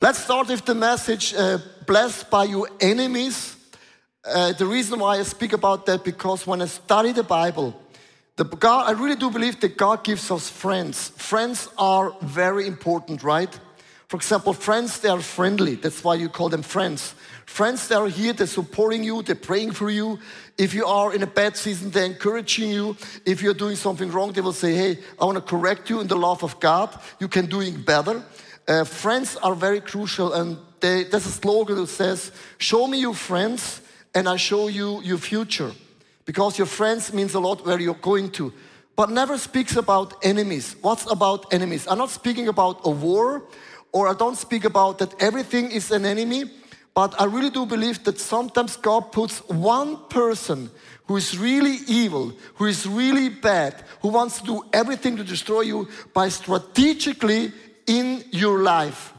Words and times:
Let's 0.00 0.20
start 0.20 0.46
with 0.46 0.64
the 0.64 0.76
message 0.76 1.34
uh, 1.34 1.58
blessed 1.84 2.30
by 2.30 2.44
your 2.44 2.68
enemies. 2.78 3.56
Uh, 4.24 4.52
the 4.52 4.64
reason 4.64 5.00
why 5.00 5.18
I 5.18 5.24
speak 5.24 5.52
about 5.52 5.86
that 5.86 6.04
because 6.04 6.46
when 6.46 6.62
I 6.62 6.66
study 6.66 7.10
the 7.10 7.24
Bible, 7.24 7.74
the 8.36 8.44
God, 8.44 8.86
I 8.86 8.92
really 8.92 9.16
do 9.16 9.28
believe 9.28 9.58
that 9.58 9.76
God 9.76 10.04
gives 10.04 10.30
us 10.30 10.48
friends. 10.48 11.08
Friends 11.16 11.68
are 11.76 12.14
very 12.22 12.68
important, 12.68 13.24
right? 13.24 13.52
For 14.06 14.16
example, 14.18 14.52
friends, 14.52 15.00
they 15.00 15.08
are 15.08 15.20
friendly. 15.20 15.74
That's 15.74 16.04
why 16.04 16.14
you 16.14 16.28
call 16.28 16.48
them 16.48 16.62
friends. 16.62 17.16
Friends, 17.46 17.88
they 17.88 17.96
are 17.96 18.06
here, 18.06 18.32
they're 18.32 18.46
supporting 18.46 19.02
you, 19.02 19.22
they're 19.22 19.34
praying 19.34 19.72
for 19.72 19.90
you. 19.90 20.20
If 20.56 20.74
you 20.74 20.86
are 20.86 21.12
in 21.12 21.24
a 21.24 21.26
bad 21.26 21.56
season, 21.56 21.90
they're 21.90 22.04
encouraging 22.04 22.70
you. 22.70 22.96
If 23.26 23.42
you're 23.42 23.52
doing 23.52 23.74
something 23.74 24.12
wrong, 24.12 24.30
they 24.30 24.42
will 24.42 24.52
say, 24.52 24.74
Hey, 24.76 24.98
I 25.20 25.24
want 25.24 25.38
to 25.38 25.42
correct 25.42 25.90
you 25.90 26.00
in 26.00 26.06
the 26.06 26.16
love 26.16 26.44
of 26.44 26.60
God. 26.60 26.96
You 27.18 27.26
can 27.26 27.46
do 27.46 27.62
it 27.62 27.84
better. 27.84 28.22
Uh, 28.68 28.84
friends 28.84 29.36
are 29.36 29.54
very 29.54 29.80
crucial, 29.80 30.34
and 30.34 30.58
they, 30.80 31.04
there's 31.04 31.24
a 31.24 31.30
slogan 31.30 31.76
that 31.76 31.86
says, 31.86 32.30
Show 32.58 32.86
me 32.86 33.00
your 33.00 33.14
friends, 33.14 33.80
and 34.14 34.28
I 34.28 34.36
show 34.36 34.68
you 34.68 35.00
your 35.02 35.16
future. 35.16 35.72
Because 36.26 36.58
your 36.58 36.66
friends 36.66 37.10
means 37.14 37.32
a 37.32 37.40
lot 37.40 37.64
where 37.64 37.80
you're 37.80 37.94
going 37.94 38.30
to. 38.32 38.52
But 38.94 39.10
never 39.10 39.38
speaks 39.38 39.76
about 39.76 40.22
enemies. 40.22 40.76
What's 40.82 41.10
about 41.10 41.50
enemies? 41.54 41.86
I'm 41.88 41.96
not 41.96 42.10
speaking 42.10 42.48
about 42.48 42.80
a 42.84 42.90
war, 42.90 43.44
or 43.90 44.06
I 44.06 44.12
don't 44.12 44.36
speak 44.36 44.64
about 44.64 44.98
that 44.98 45.22
everything 45.22 45.70
is 45.70 45.90
an 45.90 46.04
enemy. 46.04 46.44
But 46.92 47.18
I 47.18 47.24
really 47.24 47.48
do 47.48 47.64
believe 47.64 48.04
that 48.04 48.18
sometimes 48.18 48.76
God 48.76 49.12
puts 49.12 49.38
one 49.48 49.96
person 50.08 50.68
who 51.06 51.16
is 51.16 51.38
really 51.38 51.78
evil, 51.86 52.32
who 52.56 52.66
is 52.66 52.86
really 52.86 53.30
bad, 53.30 53.82
who 54.02 54.08
wants 54.08 54.40
to 54.40 54.44
do 54.44 54.64
everything 54.74 55.16
to 55.16 55.24
destroy 55.24 55.62
you 55.62 55.88
by 56.12 56.28
strategically 56.28 57.52
in 57.88 58.22
your 58.30 58.62
life. 58.62 59.12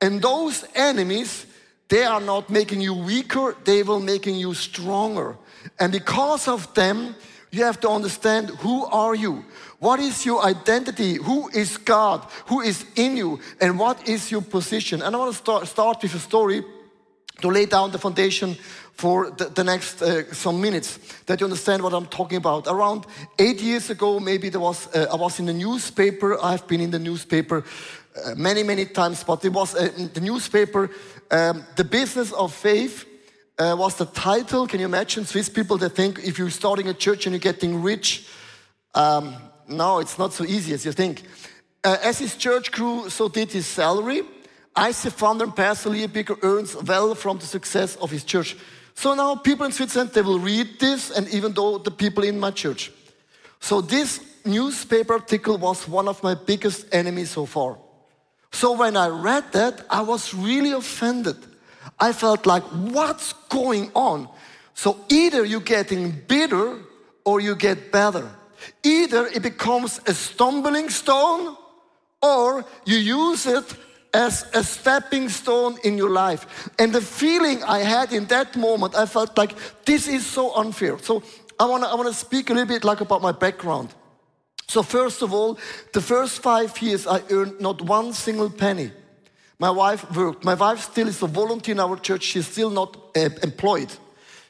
And 0.00 0.20
those 0.20 0.66
enemies, 0.74 1.46
they 1.88 2.04
are 2.04 2.20
not 2.20 2.50
making 2.50 2.82
you 2.82 2.92
weaker, 2.92 3.56
they 3.64 3.82
will 3.82 4.00
making 4.00 4.36
you 4.36 4.52
stronger. 4.52 5.36
And 5.80 5.92
because 5.92 6.46
of 6.48 6.72
them, 6.74 7.14
you 7.50 7.64
have 7.64 7.80
to 7.80 7.88
understand 7.88 8.50
who 8.50 8.84
are 8.84 9.14
you? 9.14 9.44
What 9.78 10.00
is 10.00 10.26
your 10.26 10.44
identity? 10.44 11.14
Who 11.14 11.48
is 11.48 11.78
God? 11.78 12.26
Who 12.46 12.60
is 12.60 12.84
in 12.96 13.16
you? 13.16 13.40
And 13.60 13.78
what 13.78 14.08
is 14.08 14.30
your 14.30 14.42
position? 14.42 15.00
And 15.00 15.14
I 15.14 15.18
want 15.18 15.32
to 15.32 15.38
start, 15.38 15.66
start 15.66 16.02
with 16.02 16.14
a 16.14 16.18
story 16.18 16.62
to 17.40 17.48
lay 17.48 17.66
down 17.66 17.92
the 17.92 17.98
foundation 17.98 18.56
for 18.92 19.30
the, 19.30 19.44
the 19.44 19.62
next 19.62 20.02
uh, 20.02 20.32
some 20.34 20.60
minutes 20.60 20.98
that 21.26 21.40
you 21.40 21.46
understand 21.46 21.82
what 21.82 21.94
I'm 21.94 22.06
talking 22.06 22.36
about. 22.36 22.66
Around 22.66 23.06
eight 23.38 23.62
years 23.62 23.90
ago, 23.90 24.18
maybe 24.18 24.48
there 24.48 24.60
was 24.60 24.88
uh, 24.92 25.06
I 25.12 25.14
was 25.14 25.38
in 25.38 25.46
the 25.46 25.52
newspaper. 25.52 26.36
I've 26.42 26.66
been 26.66 26.80
in 26.80 26.90
the 26.90 26.98
newspaper 26.98 27.64
many 28.36 28.62
many 28.62 28.86
times, 28.86 29.24
but 29.24 29.44
it 29.44 29.52
was 29.52 29.74
uh, 29.74 29.90
in 29.96 30.12
the 30.12 30.20
newspaper. 30.20 30.90
Um, 31.30 31.64
the 31.76 31.84
business 31.84 32.32
of 32.32 32.54
faith 32.54 33.04
uh, 33.58 33.74
was 33.78 33.96
the 33.96 34.06
title. 34.06 34.66
Can 34.66 34.80
you 34.80 34.86
imagine 34.86 35.24
Swiss 35.24 35.48
people 35.48 35.76
that 35.78 35.90
think 35.90 36.18
if 36.24 36.38
you're 36.38 36.50
starting 36.50 36.88
a 36.88 36.94
church 36.94 37.26
and 37.26 37.32
you're 37.34 37.52
getting 37.52 37.82
rich? 37.82 38.26
Um, 38.94 39.34
no, 39.68 39.98
it's 39.98 40.18
not 40.18 40.32
so 40.32 40.44
easy 40.44 40.72
as 40.72 40.84
you 40.84 40.92
think. 40.92 41.22
Uh, 41.84 41.96
as 42.02 42.18
his 42.18 42.36
church 42.36 42.72
grew, 42.72 43.08
so 43.08 43.28
did 43.28 43.52
his 43.52 43.66
salary. 43.66 44.22
ICF 44.74 45.12
founder 45.12 45.44
and 45.44 45.56
pastor 45.56 46.08
Bigger 46.08 46.36
earns 46.42 46.76
well 46.76 47.14
from 47.14 47.38
the 47.38 47.46
success 47.46 47.96
of 47.96 48.10
his 48.10 48.24
church. 48.24 48.56
So 48.94 49.14
now 49.14 49.34
people 49.36 49.66
in 49.66 49.72
Switzerland, 49.72 50.10
they 50.12 50.22
will 50.22 50.38
read 50.38 50.80
this, 50.80 51.10
and 51.10 51.28
even 51.28 51.52
though 51.52 51.78
the 51.78 51.90
people 51.90 52.24
in 52.24 52.38
my 52.38 52.50
church. 52.50 52.92
So 53.60 53.80
this 53.80 54.20
newspaper 54.44 55.14
article 55.14 55.58
was 55.58 55.86
one 55.86 56.08
of 56.08 56.22
my 56.22 56.34
biggest 56.34 56.86
enemies 56.92 57.30
so 57.30 57.44
far. 57.46 57.78
So 58.52 58.72
when 58.72 58.96
I 58.96 59.08
read 59.08 59.52
that, 59.52 59.84
I 59.90 60.02
was 60.02 60.34
really 60.34 60.72
offended. 60.72 61.36
I 61.98 62.12
felt 62.12 62.46
like, 62.46 62.62
what's 62.64 63.32
going 63.48 63.90
on? 63.94 64.28
So 64.74 65.04
either 65.08 65.44
you're 65.44 65.60
getting 65.60 66.12
bitter 66.26 66.78
or 67.24 67.40
you 67.40 67.54
get 67.56 67.90
better. 67.92 68.28
Either 68.82 69.26
it 69.26 69.42
becomes 69.42 70.00
a 70.06 70.14
stumbling 70.14 70.88
stone 70.88 71.56
or 72.22 72.64
you 72.84 72.96
use 72.96 73.46
it 73.46 73.64
as 74.14 74.46
a 74.54 74.64
stepping 74.64 75.28
stone 75.28 75.76
in 75.84 75.98
your 75.98 76.10
life. 76.10 76.70
And 76.78 76.92
the 76.92 77.00
feeling 77.00 77.62
I 77.62 77.80
had 77.80 78.12
in 78.12 78.26
that 78.26 78.56
moment, 78.56 78.94
I 78.94 79.06
felt 79.06 79.36
like 79.36 79.54
this 79.84 80.08
is 80.08 80.26
so 80.26 80.54
unfair. 80.56 80.98
So 80.98 81.22
I 81.60 81.66
want 81.66 81.82
to 81.82 81.88
I 81.88 81.94
wanna 81.94 82.12
speak 82.12 82.50
a 82.50 82.54
little 82.54 82.68
bit 82.68 82.84
like 82.84 83.00
about 83.00 83.20
my 83.20 83.32
background. 83.32 83.94
So 84.68 84.82
first 84.82 85.22
of 85.22 85.32
all, 85.32 85.58
the 85.94 86.00
first 86.00 86.42
five 86.42 86.80
years 86.82 87.06
I 87.06 87.22
earned 87.30 87.60
not 87.60 87.80
one 87.80 88.12
single 88.12 88.50
penny. 88.50 88.90
My 89.58 89.70
wife 89.70 90.14
worked. 90.14 90.44
My 90.44 90.54
wife 90.54 90.80
still 90.80 91.08
is 91.08 91.22
a 91.22 91.26
volunteer 91.26 91.72
in 91.72 91.80
our 91.80 91.96
church. 91.96 92.22
She's 92.22 92.46
still 92.46 92.70
not 92.70 92.96
uh, 93.16 93.30
employed, 93.42 93.90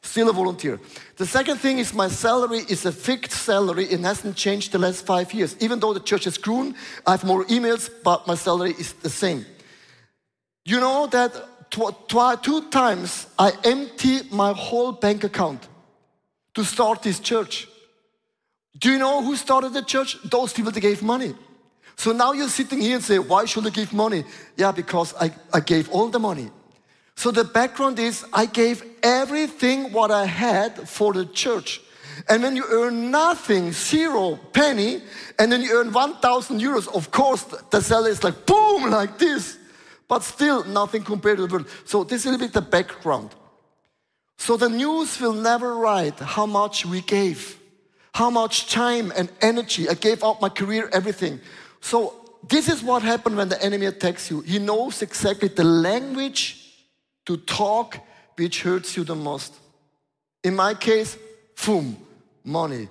still 0.02 0.28
a 0.28 0.32
volunteer. 0.32 0.80
The 1.16 1.24
second 1.24 1.58
thing 1.58 1.78
is 1.78 1.94
my 1.94 2.08
salary 2.08 2.58
is 2.68 2.84
a 2.84 2.92
fixed 2.92 3.32
salary. 3.42 3.84
It 3.84 4.00
hasn't 4.00 4.36
changed 4.36 4.72
the 4.72 4.78
last 4.78 5.06
five 5.06 5.32
years. 5.32 5.56
Even 5.60 5.78
though 5.78 5.94
the 5.94 6.00
church 6.00 6.24
has 6.24 6.36
grown, 6.36 6.74
I 7.06 7.12
have 7.12 7.24
more 7.24 7.44
emails, 7.44 7.88
but 8.04 8.26
my 8.26 8.34
salary 8.34 8.74
is 8.78 8.92
the 8.94 9.10
same. 9.10 9.46
You 10.64 10.80
know 10.80 11.06
that 11.06 11.70
tw- 11.70 11.94
tw- 12.08 12.42
two 12.42 12.68
times 12.70 13.28
I 13.38 13.52
emptied 13.64 14.32
my 14.32 14.52
whole 14.52 14.92
bank 14.92 15.24
account 15.24 15.68
to 16.54 16.64
start 16.64 17.02
this 17.02 17.20
church. 17.20 17.68
Do 18.78 18.90
you 18.90 18.98
know 18.98 19.22
who 19.22 19.36
started 19.36 19.72
the 19.72 19.82
church? 19.82 20.16
Those 20.24 20.52
people 20.52 20.72
that 20.72 20.80
gave 20.80 21.02
money. 21.02 21.34
So 21.96 22.12
now 22.12 22.32
you're 22.32 22.48
sitting 22.48 22.80
here 22.80 22.94
and 22.94 23.04
say, 23.04 23.18
why 23.18 23.44
should 23.44 23.66
I 23.66 23.70
give 23.70 23.92
money? 23.92 24.24
Yeah, 24.56 24.70
because 24.70 25.14
I, 25.20 25.32
I 25.52 25.60
gave 25.60 25.90
all 25.90 26.08
the 26.08 26.20
money. 26.20 26.50
So 27.16 27.32
the 27.32 27.42
background 27.42 27.98
is 27.98 28.24
I 28.32 28.46
gave 28.46 28.84
everything 29.02 29.92
what 29.92 30.12
I 30.12 30.24
had 30.24 30.88
for 30.88 31.12
the 31.12 31.26
church. 31.26 31.80
And 32.28 32.42
when 32.42 32.54
you 32.54 32.64
earn 32.70 33.10
nothing, 33.10 33.72
zero 33.72 34.38
penny, 34.52 35.02
and 35.38 35.50
then 35.50 35.62
you 35.62 35.72
earn 35.72 35.92
1,000 35.92 36.60
euros, 36.60 36.88
of 36.94 37.10
course, 37.10 37.42
the 37.70 37.80
salary 37.80 38.12
is 38.12 38.22
like 38.22 38.46
boom, 38.46 38.90
like 38.90 39.18
this. 39.18 39.58
But 40.06 40.22
still 40.22 40.64
nothing 40.64 41.02
compared 41.02 41.38
to 41.38 41.46
the 41.46 41.52
world. 41.52 41.68
So 41.84 42.04
this 42.04 42.20
is 42.20 42.26
a 42.26 42.30
little 42.30 42.46
bit 42.46 42.54
the 42.54 42.62
background. 42.62 43.30
So 44.36 44.56
the 44.56 44.68
news 44.68 45.20
will 45.20 45.34
never 45.34 45.74
write 45.74 46.18
how 46.20 46.46
much 46.46 46.86
we 46.86 47.00
gave, 47.00 47.58
how 48.14 48.30
much 48.30 48.70
time 48.70 49.12
and 49.16 49.28
energy. 49.40 49.88
I 49.88 49.94
gave 49.94 50.22
up 50.22 50.40
my 50.40 50.48
career, 50.48 50.88
everything. 50.92 51.40
So 51.80 52.14
this 52.48 52.68
is 52.68 52.80
what 52.82 53.02
happened 53.02 53.36
when 53.36 53.48
the 53.48 53.60
enemy 53.62 53.86
attacks 53.86 54.30
you. 54.30 54.40
He 54.40 54.58
knows 54.58 55.02
exactly 55.02 55.48
the 55.48 55.64
language 55.64 56.74
to 57.26 57.36
talk 57.36 57.98
which 58.36 58.62
hurts 58.62 58.96
you 58.96 59.04
the 59.04 59.14
most. 59.14 59.54
In 60.44 60.56
my 60.56 60.74
case, 60.74 61.18
boom, 61.64 61.96
money. 62.44 62.88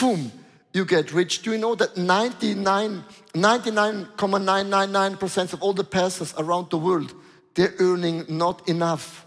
Boom, 0.00 0.30
you 0.72 0.84
get 0.84 1.12
rich. 1.12 1.42
Do 1.42 1.52
you 1.52 1.58
know 1.58 1.74
that 1.74 1.96
99, 1.96 3.02
99.999% 3.34 5.52
of 5.52 5.60
all 5.62 5.72
the 5.72 5.82
pastors 5.84 6.34
around 6.38 6.70
the 6.70 6.78
world, 6.78 7.12
they're 7.54 7.74
earning 7.78 8.24
not 8.28 8.68
enough. 8.68 9.26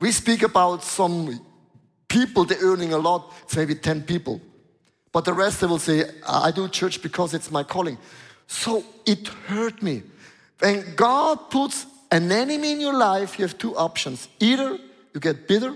We 0.00 0.12
speak 0.12 0.42
about 0.42 0.84
some 0.84 1.40
people, 2.08 2.44
they're 2.44 2.62
earning 2.62 2.92
a 2.92 2.98
lot. 2.98 3.32
It's 3.42 3.56
maybe 3.56 3.74
10 3.74 4.02
people. 4.02 4.40
But 5.14 5.24
the 5.24 5.32
rest, 5.32 5.60
they 5.60 5.68
will 5.68 5.78
say, 5.78 6.10
I 6.28 6.50
do 6.50 6.68
church 6.68 7.00
because 7.00 7.34
it's 7.34 7.48
my 7.48 7.62
calling. 7.62 7.98
So 8.48 8.82
it 9.06 9.28
hurt 9.46 9.80
me. 9.80 10.02
When 10.58 10.96
God 10.96 11.50
puts 11.50 11.86
an 12.10 12.32
enemy 12.32 12.72
in 12.72 12.80
your 12.80 12.94
life, 12.94 13.38
you 13.38 13.44
have 13.44 13.56
two 13.56 13.76
options. 13.76 14.26
Either 14.40 14.76
you 15.14 15.20
get 15.20 15.46
bitter 15.46 15.72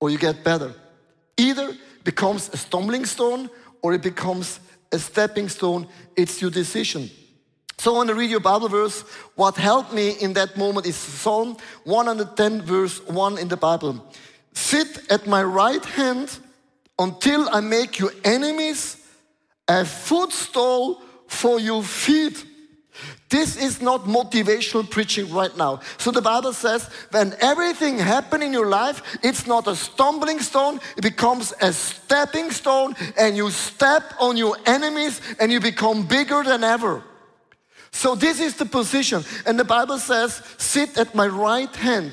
or 0.00 0.10
you 0.10 0.18
get 0.18 0.44
better. 0.44 0.74
Either 1.38 1.74
becomes 2.04 2.50
a 2.50 2.58
stumbling 2.58 3.06
stone 3.06 3.48
or 3.80 3.94
it 3.94 4.02
becomes 4.02 4.60
a 4.92 4.98
stepping 4.98 5.48
stone. 5.48 5.86
It's 6.14 6.42
your 6.42 6.50
decision. 6.50 7.10
So 7.78 7.92
when 7.92 7.96
I 7.96 7.98
want 8.00 8.08
to 8.10 8.14
read 8.16 8.30
your 8.30 8.40
Bible 8.40 8.68
verse. 8.68 9.00
What 9.34 9.56
helped 9.56 9.94
me 9.94 10.10
in 10.10 10.34
that 10.34 10.58
moment 10.58 10.84
is 10.84 10.96
Psalm 10.96 11.56
110, 11.84 12.60
verse 12.60 13.00
1 13.06 13.38
in 13.38 13.48
the 13.48 13.56
Bible. 13.56 14.04
Sit 14.52 15.10
at 15.10 15.26
my 15.26 15.42
right 15.42 15.82
hand 15.82 16.38
until 17.00 17.48
I 17.48 17.60
make 17.60 17.98
your 17.98 18.12
enemies 18.24 18.98
a 19.66 19.84
footstool 19.84 21.02
for 21.26 21.58
your 21.58 21.82
feet. 21.82 22.44
This 23.30 23.56
is 23.56 23.80
not 23.80 24.04
motivational 24.04 24.88
preaching 24.88 25.32
right 25.32 25.56
now. 25.56 25.80
So 25.96 26.10
the 26.10 26.20
Bible 26.20 26.52
says 26.52 26.90
when 27.10 27.34
everything 27.40 27.96
happens 27.98 28.44
in 28.44 28.52
your 28.52 28.68
life, 28.68 29.02
it's 29.22 29.46
not 29.46 29.66
a 29.66 29.76
stumbling 29.76 30.40
stone, 30.40 30.80
it 30.96 31.02
becomes 31.02 31.54
a 31.62 31.72
stepping 31.72 32.50
stone, 32.50 32.94
and 33.16 33.36
you 33.36 33.50
step 33.50 34.02
on 34.20 34.36
your 34.36 34.56
enemies 34.66 35.20
and 35.38 35.50
you 35.50 35.60
become 35.60 36.06
bigger 36.06 36.42
than 36.42 36.62
ever. 36.64 37.02
So 37.92 38.14
this 38.14 38.40
is 38.40 38.56
the 38.56 38.66
position. 38.66 39.24
And 39.46 39.58
the 39.58 39.64
Bible 39.64 39.98
says, 39.98 40.42
sit 40.58 40.98
at 40.98 41.14
my 41.14 41.26
right 41.26 41.74
hand. 41.76 42.12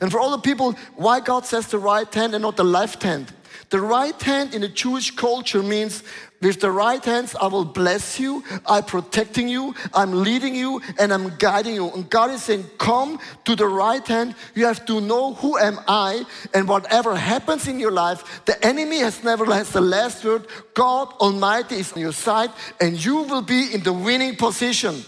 And 0.00 0.10
for 0.10 0.20
all 0.20 0.32
the 0.32 0.38
people, 0.38 0.74
why 0.96 1.20
God 1.20 1.46
says 1.46 1.68
the 1.68 1.78
right 1.78 2.12
hand 2.12 2.34
and 2.34 2.42
not 2.42 2.56
the 2.56 2.64
left 2.64 3.02
hand? 3.02 3.32
The 3.70 3.80
right 3.80 4.20
hand 4.22 4.54
in 4.54 4.60
the 4.60 4.68
Jewish 4.68 5.10
culture 5.10 5.62
means 5.62 6.04
with 6.40 6.60
the 6.60 6.70
right 6.70 7.04
hands, 7.04 7.34
I 7.34 7.46
will 7.46 7.64
bless 7.64 8.20
you, 8.20 8.44
I'm 8.66 8.84
protecting 8.84 9.48
you, 9.48 9.74
I'm 9.92 10.22
leading 10.22 10.54
you, 10.54 10.80
and 10.98 11.12
I'm 11.12 11.34
guiding 11.36 11.74
you. 11.74 11.90
And 11.90 12.08
God 12.08 12.30
is 12.30 12.42
saying, 12.42 12.64
Come 12.78 13.18
to 13.44 13.56
the 13.56 13.66
right 13.66 14.06
hand. 14.06 14.34
You 14.54 14.66
have 14.66 14.84
to 14.86 15.00
know 15.00 15.34
who 15.34 15.58
am 15.58 15.80
I, 15.88 16.24
and 16.54 16.68
whatever 16.68 17.16
happens 17.16 17.66
in 17.66 17.80
your 17.80 17.90
life, 17.90 18.44
the 18.44 18.64
enemy 18.64 18.98
has 19.00 19.24
never 19.24 19.46
has 19.46 19.70
the 19.70 19.80
last 19.80 20.24
word. 20.24 20.46
God 20.74 21.08
Almighty 21.20 21.76
is 21.76 21.92
on 21.92 22.00
your 22.00 22.12
side, 22.12 22.50
and 22.80 23.02
you 23.02 23.22
will 23.22 23.42
be 23.42 23.74
in 23.74 23.82
the 23.82 23.92
winning 23.92 24.36
position. 24.36 25.04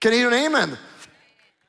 Can 0.00 0.12
you 0.12 0.18
hear 0.18 0.28
an 0.28 0.34
amen? 0.34 0.78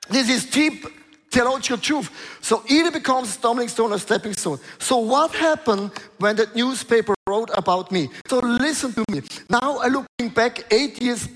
This 0.10 0.30
is 0.30 0.46
deep 0.46 0.86
theological 1.34 1.78
truth. 1.78 2.10
So 2.42 2.64
either 2.70 2.92
becomes 2.92 3.30
a 3.30 3.32
stumbling 3.32 3.68
stone 3.68 3.92
or 3.92 3.98
stepping 3.98 4.34
stone. 4.34 4.60
So 4.78 5.00
what 5.00 5.32
happened 5.32 5.92
when 6.20 6.36
that 6.38 6.56
newspaper 6.56 7.16
wrote 7.28 7.50
about 7.56 7.92
me? 7.92 8.10
So 8.28 8.40
listen 8.40 8.94
to 8.94 9.04
me. 9.10 9.22
Now 9.50 9.80
I'm 9.82 9.92
looking 9.92 10.30
back 10.34 10.72
eight 10.72 11.02
years, 11.02 11.28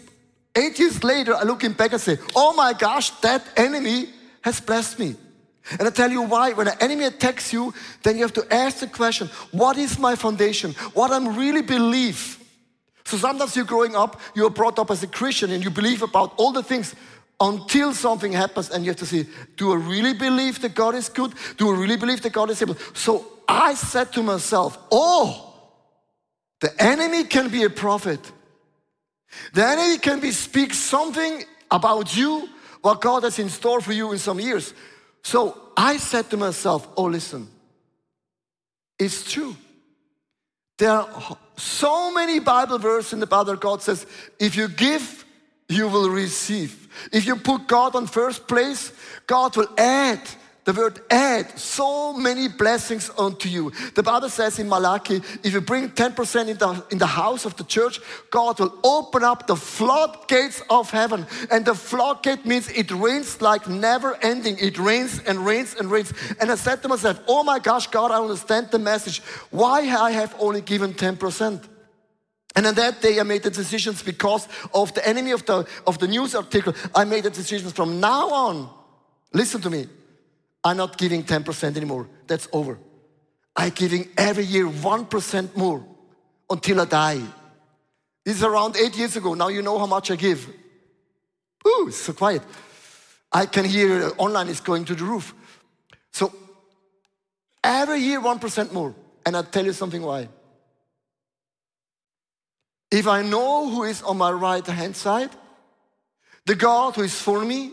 eight 0.55 0.77
years 0.79 1.03
later, 1.03 1.35
I'm 1.35 1.47
looking 1.47 1.73
back 1.73 1.91
and 1.93 2.01
say, 2.01 2.17
oh 2.35 2.53
my 2.53 2.73
gosh, 2.73 3.09
that 3.21 3.43
enemy 3.57 4.09
has 4.41 4.61
blessed 4.61 4.99
me. 4.99 5.15
And 5.79 5.87
I 5.87 5.89
tell 5.91 6.11
you 6.11 6.21
why. 6.21 6.53
When 6.53 6.67
an 6.67 6.77
enemy 6.79 7.05
attacks 7.05 7.51
you, 7.51 7.73
then 8.03 8.15
you 8.15 8.21
have 8.21 8.33
to 8.33 8.53
ask 8.53 8.79
the 8.79 8.87
question, 8.87 9.27
what 9.51 9.77
is 9.77 9.99
my 9.99 10.15
foundation? 10.15 10.71
What 10.93 11.11
I'm 11.11 11.35
really 11.35 11.61
believe? 11.61 12.37
So 13.03 13.17
sometimes 13.17 13.55
you're 13.55 13.65
growing 13.65 13.95
up, 13.95 14.19
you're 14.35 14.49
brought 14.49 14.79
up 14.79 14.91
as 14.91 15.01
a 15.01 15.07
Christian 15.07 15.51
and 15.51 15.63
you 15.63 15.69
believe 15.69 16.01
about 16.03 16.33
all 16.37 16.51
the 16.51 16.63
things 16.63 16.93
until 17.39 17.93
something 17.93 18.31
happens 18.31 18.69
and 18.69 18.83
you 18.83 18.91
have 18.91 18.97
to 18.97 19.05
say, 19.05 19.27
do 19.57 19.71
I 19.71 19.75
really 19.75 20.13
believe 20.13 20.61
that 20.61 20.73
God 20.73 20.95
is 20.95 21.09
good? 21.09 21.33
Do 21.57 21.69
I 21.73 21.77
really 21.77 21.97
believe 21.97 22.21
that 22.21 22.33
God 22.33 22.49
is 22.49 22.61
able? 22.61 22.75
So 22.93 23.25
I 23.47 23.75
said 23.75 24.11
to 24.13 24.23
myself, 24.23 24.77
oh, 24.91 25.43
the 26.59 26.73
enemy 26.81 27.23
can 27.23 27.49
be 27.49 27.63
a 27.63 27.69
prophet. 27.69 28.31
The 29.53 29.65
enemy 29.65 29.99
can 29.99 30.19
be 30.19 30.31
speak 30.31 30.73
something 30.73 31.43
about 31.69 32.15
you, 32.15 32.49
what 32.81 33.01
God 33.01 33.23
has 33.23 33.37
in 33.37 33.49
store 33.49 33.81
for 33.81 33.93
you 33.93 34.11
in 34.11 34.17
some 34.17 34.39
years. 34.39 34.73
So 35.23 35.57
I 35.75 35.97
said 35.97 36.29
to 36.31 36.37
myself, 36.37 36.87
oh, 36.97 37.03
listen, 37.03 37.47
it's 38.97 39.31
true. 39.31 39.55
There 40.77 40.91
are 40.91 41.37
so 41.57 42.13
many 42.13 42.39
Bible 42.39 42.79
verses 42.79 43.13
in 43.13 43.19
the 43.19 43.27
Bible 43.27 43.55
God 43.55 43.81
says, 43.81 44.05
if 44.39 44.55
you 44.55 44.67
give, 44.67 45.25
you 45.69 45.87
will 45.87 46.09
receive. 46.09 46.87
If 47.11 47.25
you 47.25 47.35
put 47.35 47.67
God 47.67 47.95
on 47.95 48.07
first 48.07 48.47
place, 48.47 48.91
God 49.25 49.55
will 49.57 49.69
add 49.77 50.21
the 50.67 50.73
word 50.73 50.99
add 51.09 51.57
so 51.57 52.11
many 52.11 52.49
blessings 52.49 53.09
unto 53.17 53.47
you. 53.47 53.71
The 53.95 54.03
Bible 54.03 54.27
says 54.27 54.59
in 54.59 54.67
Malachi, 54.67 55.21
if 55.41 55.53
you 55.53 55.61
bring 55.61 55.87
10% 55.87 56.49
in 56.49 56.57
the, 56.57 56.85
in 56.91 56.97
the 56.97 57.07
house 57.07 57.45
of 57.45 57.55
the 57.55 57.63
church, 57.63 58.01
God 58.31 58.59
will 58.59 58.77
open 58.83 59.23
up 59.23 59.47
the 59.47 59.55
floodgates 59.55 60.61
of 60.69 60.91
heaven. 60.91 61.25
And 61.49 61.63
the 61.63 61.73
floodgate 61.73 62.45
means 62.45 62.67
it 62.67 62.91
rains 62.91 63.41
like 63.41 63.69
never 63.69 64.17
ending. 64.21 64.57
It 64.59 64.77
rains 64.77 65.21
and 65.25 65.45
rains 65.45 65.73
and 65.79 65.89
rains. 65.89 66.11
And 66.41 66.51
I 66.51 66.55
said 66.55 66.81
to 66.81 66.89
myself, 66.89 67.21
oh 67.29 67.43
my 67.43 67.59
gosh, 67.59 67.87
God, 67.87 68.11
I 68.11 68.19
understand 68.19 68.69
the 68.69 68.79
message. 68.79 69.19
Why 69.51 69.83
I 69.83 70.11
have 70.11 70.35
only 70.37 70.59
given 70.59 70.93
10%? 70.93 71.63
And 72.57 72.65
on 72.65 72.73
that 72.73 73.01
day, 73.03 73.19
I 73.19 73.23
made 73.23 73.43
the 73.43 73.51
decisions 73.51 74.01
because 74.01 74.47
of 74.73 74.91
the 74.95 75.07
enemy 75.07 75.29
of 75.29 75.45
the, 75.45 75.67
of 75.85 75.99
the 75.99 76.07
news 76.07 76.33
article. 76.33 76.73
I 76.95 77.03
made 77.03 77.25
the 77.25 77.29
decisions 77.29 77.71
from 77.71 77.99
now 77.99 78.31
on. 78.31 78.67
Listen 79.31 79.61
to 79.61 79.69
me. 79.69 79.85
I'm 80.63 80.77
not 80.77 80.97
giving 80.97 81.23
10% 81.23 81.77
anymore. 81.77 82.09
That's 82.25 82.47
over. 82.51 82.79
I'm 83.55 83.69
giving 83.69 84.09
every 84.17 84.43
year 84.43 84.65
1% 84.65 85.55
more 85.55 85.85
until 86.49 86.81
I 86.81 86.85
die. 86.85 87.21
This 88.25 88.37
is 88.37 88.43
around 88.43 88.75
eight 88.75 88.97
years 88.97 89.15
ago. 89.15 89.35
Now 89.35 89.49
you 89.49 89.61
know 89.61 89.77
how 89.77 89.85
much 89.85 90.09
I 90.09 90.15
give. 90.15 90.49
Ooh, 91.67 91.91
so 91.91 92.11
quiet. 92.11 92.41
I 93.31 93.45
can 93.45 93.65
hear 93.65 94.05
uh, 94.05 94.09
online 94.17 94.47
is 94.47 94.61
going 94.61 94.83
to 94.85 94.95
the 94.95 95.03
roof. 95.03 95.35
So 96.11 96.33
every 97.63 97.99
year 97.99 98.19
1% 98.19 98.73
more. 98.73 98.95
And 99.27 99.35
I'll 99.35 99.43
tell 99.43 99.63
you 99.63 99.73
something 99.73 100.01
why. 100.01 100.29
If 102.91 103.07
I 103.07 103.21
know 103.21 103.69
who 103.69 103.83
is 103.83 104.01
on 104.01 104.17
my 104.17 104.31
right 104.31 104.65
hand 104.65 104.95
side, 104.95 105.29
the 106.45 106.55
God 106.55 106.95
who 106.95 107.03
is 107.03 107.19
for 107.19 107.43
me, 107.43 107.71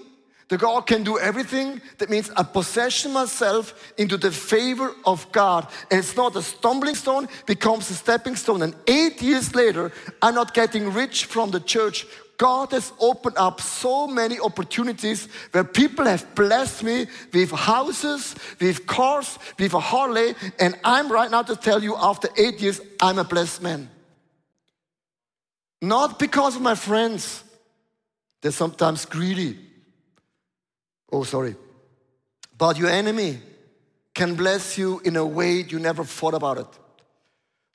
the 0.49 0.59
God 0.59 0.87
can 0.87 1.05
do 1.05 1.19
everything. 1.19 1.81
That 1.99 2.11
means 2.11 2.31
I 2.37 2.43
possession 2.43 3.13
myself 3.13 3.93
into 3.97 4.17
the 4.17 4.31
favor 4.31 4.95
of 5.07 5.31
God. 5.33 5.69
And 5.91 6.01
it's 6.01 6.17
not 6.17 6.37
a 6.37 6.43
stumbling 6.43 6.97
stone, 6.97 7.29
becomes 7.47 7.91
a 7.91 7.95
stepping 7.95 8.37
stone. 8.37 8.63
And 8.63 8.75
eight 8.87 9.23
years 9.23 9.55
later, 9.55 9.91
I'm 10.21 10.35
not 10.35 10.53
getting 10.53 10.93
rich 10.93 11.25
from 11.25 11.51
the 11.51 11.61
church. 11.61 12.07
God 12.37 12.73
has 12.73 12.93
opened 12.99 13.37
up 13.39 13.61
so 13.61 14.07
many 14.07 14.39
opportunities 14.41 15.29
where 15.53 15.65
people 15.65 16.05
have 16.05 16.35
blessed 16.35 16.83
me 16.83 17.07
with 17.33 17.51
houses, 17.53 18.35
with 18.61 18.87
cars, 18.87 19.39
with 19.59 19.73
a 19.73 19.81
Harley. 19.81 20.35
And 20.59 20.77
I'm 20.85 21.11
right 21.11 21.31
now 21.31 21.43
to 21.43 21.57
tell 21.57 21.83
you, 21.83 21.97
after 21.97 22.29
eight 22.37 22.61
years, 22.61 22.81
I'm 23.01 23.19
a 23.19 23.25
blessed 23.25 23.63
man. 23.63 23.89
Not 25.89 26.19
because 26.19 26.57
of 26.57 26.63
my 26.63 26.75
friends. 26.75 27.45
They're 28.41 28.53
sometimes 28.53 29.05
greedy. 29.05 29.59
Oh, 31.13 31.25
sorry. 31.25 31.57
But 32.57 32.79
your 32.79 32.89
enemy 32.89 33.41
can 34.15 34.35
bless 34.35 34.79
you 34.79 35.01
in 35.05 35.17
a 35.17 35.27
way 35.27 35.63
you 35.63 35.79
never 35.79 36.05
thought 36.05 36.35
about 36.35 36.59
it. 36.59 36.67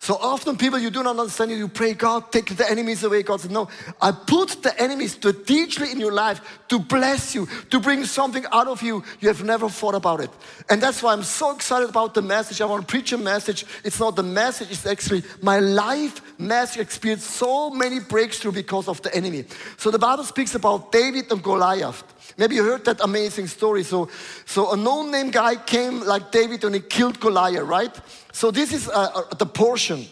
So 0.01 0.15
often 0.15 0.55
people 0.55 0.79
you 0.79 0.89
do 0.89 1.03
not 1.03 1.19
understand, 1.19 1.51
you 1.51 1.67
pray, 1.67 1.93
God, 1.93 2.31
take 2.31 2.55
the 2.55 2.69
enemies 2.69 3.03
away. 3.03 3.21
God 3.21 3.41
said, 3.41 3.51
no, 3.51 3.67
I 4.01 4.11
put 4.13 4.63
the 4.63 4.73
enemies 4.81 5.11
strategically 5.11 5.91
in 5.91 5.99
your 5.99 6.13
life 6.13 6.39
to 6.69 6.79
bless 6.79 7.35
you, 7.35 7.47
to 7.69 7.81
bring 7.81 8.05
something 8.05 8.45
out 8.53 8.67
of 8.67 8.81
you 8.81 9.03
you 9.19 9.27
have 9.27 9.43
never 9.43 9.67
thought 9.67 9.95
about 9.95 10.21
it. 10.21 10.29
And 10.69 10.81
that's 10.81 11.03
why 11.03 11.11
I'm 11.11 11.23
so 11.23 11.53
excited 11.53 11.89
about 11.89 12.13
the 12.13 12.21
message. 12.21 12.61
I 12.61 12.65
want 12.65 12.87
to 12.87 12.89
preach 12.89 13.11
a 13.11 13.17
message. 13.17 13.65
It's 13.83 13.99
not 13.99 14.15
the 14.15 14.23
message, 14.23 14.71
it's 14.71 14.85
actually 14.85 15.23
my 15.41 15.59
life 15.59 16.21
message 16.39 16.79
experienced 16.81 17.31
so 17.31 17.69
many 17.69 17.99
breakthrough 17.99 18.53
because 18.53 18.87
of 18.87 19.01
the 19.01 19.13
enemy. 19.13 19.43
So 19.77 19.91
the 19.91 19.99
Bible 19.99 20.23
speaks 20.23 20.55
about 20.55 20.93
David 20.93 21.29
and 21.29 21.43
Goliath. 21.43 22.03
Maybe 22.37 22.55
you 22.55 22.63
heard 22.63 22.85
that 22.85 23.01
amazing 23.01 23.47
story. 23.47 23.83
So, 23.83 24.09
so 24.45 24.71
a 24.71 24.77
known 24.77 25.11
name 25.11 25.31
guy 25.31 25.55
came 25.55 26.01
like 26.01 26.31
David 26.31 26.63
and 26.63 26.75
he 26.75 26.81
killed 26.81 27.19
Goliath, 27.19 27.67
right? 27.67 27.95
So 28.31 28.51
this 28.51 28.73
is 28.73 28.87
uh, 28.87 29.11
uh, 29.15 29.35
the 29.35 29.45
portion. 29.45 30.05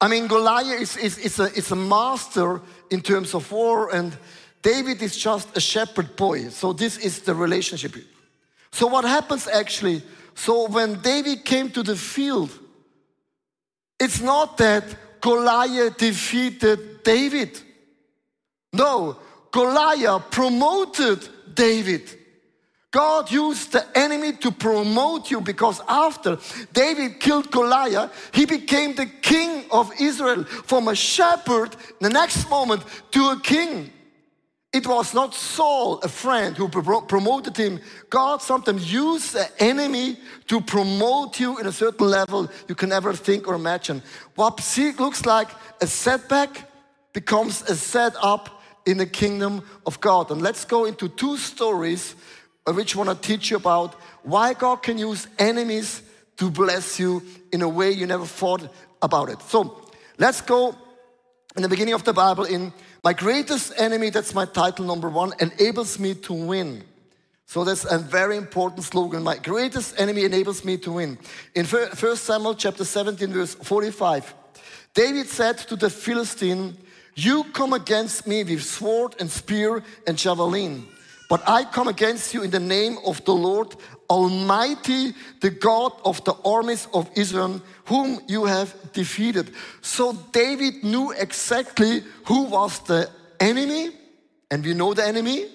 I 0.00 0.08
mean, 0.08 0.26
Goliath 0.26 0.80
is, 0.80 0.96
is, 0.96 1.18
is, 1.18 1.38
a, 1.38 1.44
is 1.54 1.70
a 1.70 1.76
master 1.76 2.60
in 2.90 3.00
terms 3.00 3.34
of 3.34 3.50
war, 3.52 3.94
and 3.94 4.16
David 4.60 5.00
is 5.00 5.16
just 5.16 5.56
a 5.56 5.60
shepherd 5.60 6.16
boy. 6.16 6.48
So 6.48 6.72
this 6.72 6.98
is 6.98 7.20
the 7.20 7.34
relationship. 7.34 7.94
So 8.72 8.86
what 8.86 9.04
happens 9.04 9.46
actually? 9.46 10.02
So 10.34 10.68
when 10.68 11.00
David 11.00 11.44
came 11.44 11.70
to 11.70 11.82
the 11.82 11.96
field, 11.96 12.50
it's 14.00 14.20
not 14.20 14.56
that 14.58 14.84
Goliath 15.20 15.98
defeated 15.98 17.04
David. 17.04 17.60
No, 18.72 19.18
Goliath 19.52 20.30
promoted 20.30 21.28
David. 21.54 22.18
God 22.90 23.30
used 23.30 23.72
the 23.72 23.86
enemy 23.96 24.32
to 24.34 24.50
promote 24.50 25.30
you 25.30 25.40
because 25.40 25.80
after 25.88 26.38
David 26.72 27.20
killed 27.20 27.50
Goliath, 27.50 28.30
he 28.34 28.44
became 28.44 28.94
the 28.94 29.06
king 29.06 29.64
of 29.70 29.90
Israel 29.98 30.44
from 30.44 30.88
a 30.88 30.94
shepherd 30.94 31.74
the 32.00 32.10
next 32.10 32.50
moment 32.50 32.82
to 33.12 33.30
a 33.30 33.40
king. 33.40 33.90
It 34.74 34.86
was 34.86 35.12
not 35.12 35.34
Saul, 35.34 35.98
a 35.98 36.08
friend, 36.08 36.56
who 36.56 36.68
promoted 36.68 37.56
him. 37.56 37.78
God 38.08 38.40
sometimes 38.40 38.90
uses 38.90 39.32
the 39.32 39.62
enemy 39.62 40.18
to 40.48 40.62
promote 40.62 41.38
you 41.38 41.58
in 41.58 41.66
a 41.66 41.72
certain 41.72 42.08
level 42.08 42.50
you 42.68 42.74
can 42.74 42.88
never 42.88 43.12
think 43.12 43.46
or 43.46 43.54
imagine. 43.54 44.02
What 44.34 44.66
looks 44.98 45.26
like 45.26 45.48
a 45.82 45.86
setback 45.86 46.70
becomes 47.12 47.62
a 47.62 47.76
setup 47.76 48.61
in 48.86 48.98
the 48.98 49.06
kingdom 49.06 49.62
of 49.86 50.00
God. 50.00 50.30
And 50.30 50.42
let's 50.42 50.64
go 50.64 50.84
into 50.84 51.08
two 51.08 51.36
stories 51.36 52.14
uh, 52.66 52.72
which 52.72 52.94
I 52.94 52.98
want 52.98 53.10
to 53.10 53.28
teach 53.28 53.50
you 53.50 53.56
about 53.56 53.94
why 54.22 54.54
God 54.54 54.82
can 54.82 54.98
use 54.98 55.26
enemies 55.38 56.02
to 56.36 56.50
bless 56.50 56.98
you 56.98 57.22
in 57.52 57.62
a 57.62 57.68
way 57.68 57.90
you 57.90 58.06
never 58.06 58.26
thought 58.26 58.68
about 59.00 59.28
it. 59.28 59.40
So 59.42 59.80
let's 60.18 60.40
go 60.40 60.76
in 61.56 61.62
the 61.62 61.68
beginning 61.68 61.94
of 61.94 62.04
the 62.04 62.12
Bible 62.12 62.44
in 62.44 62.72
my 63.04 63.12
greatest 63.12 63.72
enemy, 63.76 64.10
that's 64.10 64.34
my 64.34 64.44
title 64.44 64.86
number 64.86 65.08
one, 65.08 65.32
enables 65.40 65.98
me 65.98 66.14
to 66.14 66.32
win. 66.32 66.84
So 67.46 67.64
that's 67.64 67.84
a 67.84 67.98
very 67.98 68.36
important 68.36 68.84
slogan. 68.84 69.22
My 69.22 69.36
greatest 69.36 70.00
enemy 70.00 70.24
enables 70.24 70.64
me 70.64 70.78
to 70.78 70.92
win. 70.92 71.18
In 71.54 71.66
1 71.66 72.16
Samuel 72.16 72.54
chapter 72.54 72.84
17, 72.84 73.32
verse 73.32 73.54
45, 73.56 74.34
David 74.94 75.26
said 75.26 75.58
to 75.58 75.76
the 75.76 75.90
Philistine, 75.90 76.76
you 77.14 77.44
come 77.52 77.72
against 77.72 78.26
me 78.26 78.44
with 78.44 78.62
sword 78.62 79.16
and 79.20 79.30
spear 79.30 79.82
and 80.06 80.16
javelin, 80.16 80.86
but 81.28 81.42
I 81.48 81.64
come 81.64 81.88
against 81.88 82.34
you 82.34 82.42
in 82.42 82.50
the 82.50 82.60
name 82.60 82.98
of 83.06 83.24
the 83.24 83.34
Lord 83.34 83.74
Almighty, 84.10 85.14
the 85.40 85.50
God 85.50 85.92
of 86.04 86.22
the 86.24 86.34
armies 86.44 86.88
of 86.92 87.10
Israel, 87.16 87.62
whom 87.86 88.20
you 88.28 88.44
have 88.44 88.74
defeated. 88.92 89.52
So 89.80 90.12
David 90.32 90.84
knew 90.84 91.12
exactly 91.12 92.02
who 92.26 92.44
was 92.44 92.78
the 92.80 93.08
enemy, 93.40 93.90
and 94.50 94.64
we 94.64 94.74
know 94.74 94.92
the 94.92 95.06
enemy, 95.06 95.46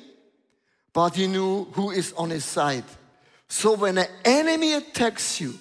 but 0.94 1.16
he 1.16 1.28
knew 1.28 1.66
who 1.74 1.92
is 1.92 2.14
on 2.14 2.32
his 2.32 2.46
side. 2.46 2.86
So 3.48 3.76
when 3.76 4.00
an 4.00 4.08
enemy 4.26 4.74
attacks 4.74 5.40
you, 5.40 5.54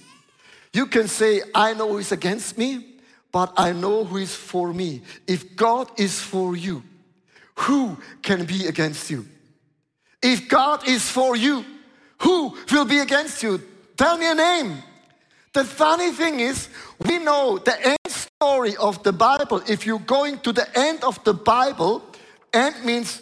you 0.72 0.86
can 0.86 1.08
say, 1.08 1.42
I 1.54 1.74
know 1.74 1.88
who 1.88 1.98
is 1.98 2.12
against 2.12 2.56
me, 2.56 2.95
but 3.36 3.52
I 3.58 3.72
know 3.72 4.02
who 4.02 4.16
is 4.16 4.34
for 4.34 4.72
me. 4.72 5.02
If 5.26 5.56
God 5.56 5.90
is 6.00 6.18
for 6.18 6.56
you, 6.56 6.82
who 7.56 7.98
can 8.22 8.46
be 8.46 8.66
against 8.66 9.10
you? 9.10 9.26
If 10.22 10.48
God 10.48 10.88
is 10.88 11.10
for 11.10 11.36
you, 11.36 11.62
who 12.22 12.56
will 12.72 12.86
be 12.86 13.00
against 13.00 13.42
you? 13.42 13.60
Tell 13.94 14.16
me 14.16 14.30
a 14.30 14.34
name. 14.34 14.82
The 15.52 15.64
funny 15.64 16.12
thing 16.12 16.40
is, 16.40 16.70
we 17.04 17.18
know 17.18 17.58
the 17.58 17.76
end 17.86 17.98
story 18.08 18.74
of 18.78 19.02
the 19.02 19.12
Bible. 19.12 19.60
If 19.68 19.84
you're 19.84 20.06
going 20.06 20.38
to 20.38 20.52
the 20.54 20.66
end 20.74 21.04
of 21.04 21.22
the 21.24 21.34
Bible, 21.34 22.00
end 22.54 22.86
means 22.86 23.20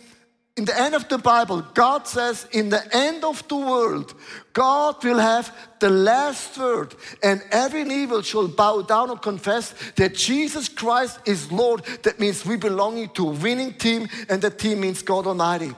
in 0.57 0.65
the 0.65 0.81
end 0.81 0.95
of 0.95 1.09
the 1.09 1.19
Bible, 1.19 1.63
God 1.75 2.07
says, 2.07 2.47
in 2.53 2.69
the 2.69 2.83
end 2.97 3.25
of 3.25 3.47
the 3.49 3.57
world, 3.57 4.15
God 4.53 5.03
will 5.03 5.19
have 5.19 5.53
the 5.81 5.91
last 5.91 6.57
word, 6.57 6.95
and 7.25 7.43
every 7.51 8.07
will 8.07 8.23
shall 8.23 8.47
bow 8.47 8.83
down 8.83 9.11
and 9.11 9.21
confess 9.21 9.75
that 9.97 10.15
Jesus 10.15 10.69
Christ 10.69 11.19
is 11.27 11.51
Lord. 11.51 11.85
That 12.05 12.21
means 12.21 12.47
we 12.47 12.57
belong 12.57 13.09
to 13.09 13.29
a 13.29 13.33
winning 13.33 13.75
team, 13.75 14.09
and 14.29 14.41
the 14.41 14.51
team 14.51 14.81
means 14.81 15.03
God 15.03 15.27
Almighty. 15.27 15.73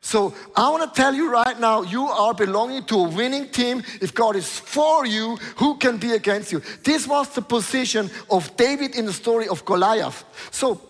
So 0.00 0.32
I 0.54 0.70
want 0.70 0.94
to 0.94 1.00
tell 1.00 1.12
you 1.12 1.28
right 1.28 1.58
now, 1.58 1.82
you 1.82 2.04
are 2.04 2.32
belonging 2.32 2.84
to 2.84 2.94
a 3.00 3.08
winning 3.08 3.48
team. 3.48 3.82
If 4.00 4.14
God 4.14 4.36
is 4.36 4.48
for 4.58 5.04
you, 5.04 5.36
who 5.56 5.76
can 5.76 5.96
be 5.96 6.12
against 6.12 6.52
you? 6.52 6.62
This 6.84 7.08
was 7.08 7.28
the 7.30 7.42
position 7.42 8.08
of 8.30 8.56
David 8.56 8.94
in 8.94 9.06
the 9.06 9.12
story 9.12 9.48
of 9.48 9.64
Goliath. 9.64 10.24
So 10.52 10.80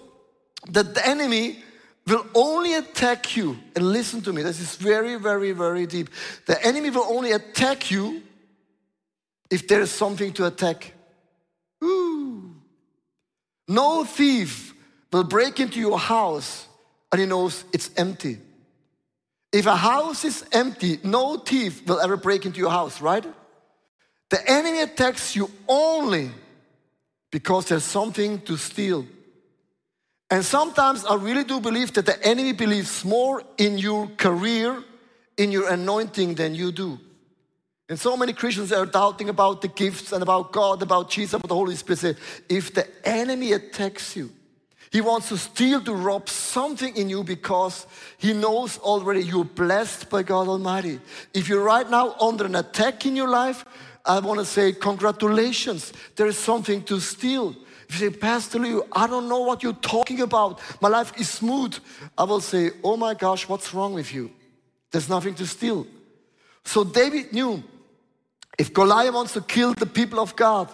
the 0.71 1.01
enemy 1.07 1.65
will 2.09 2.27
only 2.35 2.75
attack 2.75 3.37
you, 3.37 3.59
and 3.75 3.93
listen 3.93 4.21
to 4.23 4.33
me, 4.33 4.43
this 4.43 4.61
is 4.61 4.77
very, 4.77 5.17
very, 5.17 5.53
very 5.53 5.87
deep. 5.87 6.11
The 6.47 6.65
enemy 6.65 6.91
will 6.91 7.07
only 7.09 7.33
attack 7.33 7.91
you 7.91 8.23
if 9.51 9.67
there 9.67 9.81
is 9.81 9.91
something 9.91 10.33
to 10.35 10.47
attack. 10.47 10.95
Ooh. 11.83 12.55
No 13.67 14.05
thief 14.05 14.75
will 15.13 15.25
break 15.25 15.61
into 15.61 15.79
your 15.79 15.99
house 15.99 16.67
and 17.11 17.21
he 17.21 17.27
knows 17.27 17.65
it's 17.73 17.91
empty. 17.97 18.39
If 19.53 19.67
a 19.67 19.77
house 19.77 20.25
is 20.25 20.45
empty, 20.53 21.01
no 21.03 21.39
thief 21.39 21.87
will 21.87 22.01
ever 22.01 22.17
break 22.17 22.45
into 22.45 22.59
your 22.59 22.71
house, 22.71 23.01
right? 23.01 23.25
The 24.31 24.51
enemy 24.51 24.83
attacks 24.83 25.35
you 25.35 25.51
only 25.67 26.31
because 27.31 27.67
there's 27.67 27.85
something 27.85 28.41
to 28.43 28.57
steal. 28.57 29.07
And 30.31 30.45
sometimes 30.45 31.05
I 31.05 31.15
really 31.15 31.45
do 31.45 31.61
believe 31.61 31.93
that 31.95 32.07
the 32.07 32.23
enemy 32.27 32.53
believes 32.53 33.05
more 33.05 33.43
in 33.57 33.79
your 33.79 34.09
career, 34.09 34.83
in 35.37 35.51
your 35.51 35.71
anointing 35.71 36.35
than 36.35 36.55
you 36.55 36.71
do. 36.71 36.99
And 37.89 37.99
so 37.99 38.17
many 38.17 38.35
Christians 38.35 38.71
are 38.71 38.85
doubting 38.85 39.31
about 39.31 39.63
the 39.63 39.69
gifts 39.69 40.13
and 40.13 40.23
about 40.23 40.53
God, 40.53 40.83
about 40.83 41.09
Jesus, 41.09 41.35
about 41.35 41.49
the 41.49 41.55
Holy 41.55 41.75
Spirit. 41.75 42.19
If 42.49 42.75
the 42.75 42.87
enemy 43.09 43.53
attacks 43.53 44.15
you, 44.15 44.31
he 44.91 45.01
wants 45.01 45.29
to 45.29 45.39
steal, 45.39 45.81
to 45.83 45.95
rob 45.95 46.29
something 46.29 46.97
in 46.97 47.09
you 47.09 47.23
because 47.25 47.87
he 48.19 48.33
knows 48.35 48.79
already 48.79 49.23
you're 49.23 49.45
blessed 49.45 50.11
by 50.11 50.23
God 50.23 50.49
Almighty. 50.49 51.01
If 51.33 51.49
you're 51.49 51.65
right 51.65 51.89
now 51.89 52.15
under 52.21 52.45
an 52.45 52.55
attack 52.55 53.07
in 53.07 53.17
your 53.17 53.29
life, 53.29 53.65
I 54.05 54.19
want 54.21 54.41
to 54.41 54.47
say, 54.47 54.73
congratulations. 54.73 55.93
There 56.17 56.27
is 56.27 56.39
something 56.39 56.83
to 56.85 57.01
steal. 57.01 57.55
If 57.89 58.01
you 58.01 58.11
say, 58.11 58.17
Pastor 58.17 58.59
Leo, 58.59 58.87
I 58.93 59.07
don't 59.07 59.29
know 59.29 59.41
what 59.41 59.63
you're 59.63 59.73
talking 59.73 60.21
about. 60.21 60.61
My 60.81 60.89
life 60.89 61.13
is 61.19 61.29
smooth. 61.29 61.77
I 62.17 62.25
will 62.25 62.41
say, 62.41 62.71
Oh 62.85 62.97
my 62.97 63.15
gosh, 63.15 63.49
what's 63.49 63.73
wrong 63.73 63.95
with 63.95 64.13
you? 64.13 64.31
There's 64.91 65.09
nothing 65.09 65.35
to 65.37 65.47
steal. 65.47 65.87
So 66.65 66.85
David 66.85 67.33
knew 67.33 67.63
if 68.59 68.75
Goliath 68.75 69.15
wants 69.15 69.33
to 69.35 69.41
kill 69.41 69.73
the 69.73 69.87
people 69.87 70.21
of 70.21 70.37
God, 70.37 70.69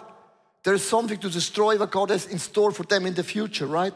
there 0.63 0.73
is 0.73 0.83
something 0.83 1.17
to 1.19 1.29
destroy 1.29 1.77
what 1.77 1.91
God 1.91 2.09
has 2.09 2.25
in 2.25 2.39
store 2.39 2.71
for 2.71 2.83
them 2.83 3.05
in 3.05 3.13
the 3.13 3.23
future, 3.23 3.67
right? 3.67 3.93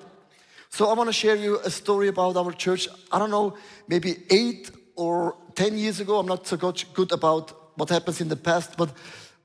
So 0.69 0.87
I 0.87 0.93
want 0.93 1.09
to 1.09 1.13
share 1.13 1.35
you 1.35 1.59
a 1.59 1.69
story 1.69 2.07
about 2.07 2.37
our 2.37 2.51
church. 2.51 2.87
I 3.11 3.17
don't 3.17 3.31
know, 3.31 3.57
maybe 3.87 4.17
eight 4.29 4.69
or 4.95 5.35
10 5.55 5.77
years 5.77 5.99
ago, 5.99 6.19
I'm 6.19 6.27
not 6.27 6.45
so 6.45 6.57
good 6.57 7.11
about 7.11 7.77
what 7.77 7.89
happens 7.89 8.21
in 8.21 8.27
the 8.27 8.35
past, 8.35 8.77
but 8.77 8.91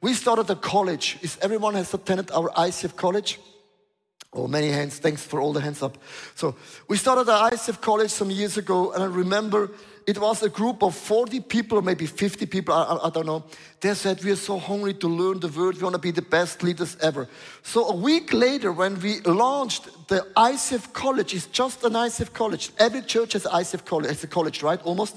we 0.00 0.12
started 0.12 0.50
a 0.50 0.56
college. 0.56 1.16
Is 1.22 1.38
everyone 1.40 1.74
has 1.74 1.94
attended 1.94 2.30
our 2.30 2.50
ICF 2.50 2.94
college? 2.94 3.40
Oh, 4.34 4.48
many 4.48 4.68
hands. 4.68 4.98
Thanks 4.98 5.22
for 5.24 5.40
all 5.40 5.52
the 5.52 5.60
hands 5.60 5.80
up. 5.80 5.96
So 6.34 6.56
we 6.88 6.96
started 6.96 7.30
at 7.30 7.52
ICF 7.52 7.80
College 7.80 8.10
some 8.10 8.30
years 8.30 8.56
ago, 8.56 8.92
and 8.92 9.02
I 9.04 9.06
remember 9.06 9.70
it 10.08 10.18
was 10.18 10.42
a 10.42 10.48
group 10.48 10.82
of 10.82 10.96
40 10.96 11.40
people, 11.40 11.80
maybe 11.80 12.06
50 12.06 12.44
people, 12.46 12.74
I, 12.74 13.06
I, 13.06 13.10
don't 13.10 13.26
know. 13.26 13.44
They 13.80 13.94
said, 13.94 14.22
We 14.24 14.32
are 14.32 14.36
so 14.36 14.58
hungry 14.58 14.94
to 14.94 15.08
learn 15.08 15.38
the 15.38 15.48
word. 15.48 15.76
We 15.76 15.82
want 15.82 15.94
to 15.94 16.00
be 16.00 16.10
the 16.10 16.20
best 16.20 16.64
leaders 16.64 16.96
ever. 17.00 17.28
So 17.62 17.88
a 17.88 17.94
week 17.94 18.32
later, 18.32 18.72
when 18.72 19.00
we 19.00 19.20
launched 19.20 20.08
the 20.08 20.26
ICF 20.36 20.92
College, 20.92 21.32
it's 21.32 21.46
just 21.46 21.84
an 21.84 21.92
ICF 21.92 22.32
College. 22.32 22.70
Every 22.78 23.02
church 23.02 23.34
has 23.34 23.44
ICF 23.44 23.84
College, 23.84 24.10
it's 24.10 24.24
a 24.24 24.26
college, 24.26 24.62
right? 24.62 24.82
Almost. 24.82 25.16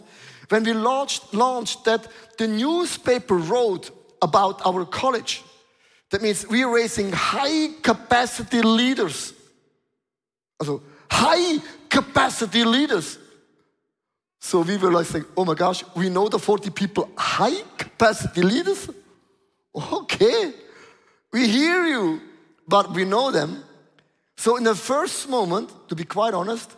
When 0.49 0.63
we 0.63 0.73
launched, 0.73 1.33
launched 1.33 1.85
that, 1.85 2.07
the 2.37 2.47
newspaper 2.47 3.35
wrote 3.35 3.89
about 4.21 4.65
our 4.65 4.85
college. 4.85 5.43
That 6.11 6.21
means 6.21 6.47
we're 6.47 6.73
raising 6.73 7.11
high 7.11 7.69
capacity 7.81 8.61
leaders. 8.61 9.33
Also, 10.59 10.81
high 11.11 11.59
capacity 11.89 12.63
leaders. 12.63 13.17
So 14.39 14.61
we 14.61 14.77
were 14.77 14.91
like 14.91 15.05
saying, 15.05 15.25
oh 15.35 15.43
my 15.43 15.53
gosh, 15.53 15.83
we 15.95 16.09
know 16.09 16.29
the 16.29 16.39
40 16.39 16.69
people, 16.69 17.09
high 17.17 17.61
capacity 17.77 18.41
leaders? 18.41 18.89
Okay, 19.75 20.53
we 21.31 21.47
hear 21.47 21.85
you, 21.85 22.21
but 22.67 22.93
we 22.93 23.03
know 23.03 23.31
them. 23.31 23.63
So 24.37 24.55
in 24.55 24.63
the 24.63 24.75
first 24.75 25.27
moment, 25.27 25.71
to 25.89 25.95
be 25.95 26.03
quite 26.03 26.33
honest, 26.33 26.71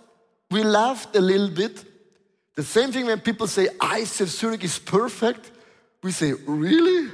we 0.50 0.64
laughed 0.64 1.16
a 1.16 1.22
little 1.22 1.50
bit. 1.50 1.86
The 2.56 2.64
same 2.64 2.92
thing 2.92 3.06
when 3.06 3.20
people 3.20 3.48
say 3.48 3.68
ICF 3.68 4.28
Zurich 4.28 4.64
is 4.64 4.80
perfect, 4.80 5.52
we 6.02 6.12
say, 6.12 6.34
really? 6.34 7.10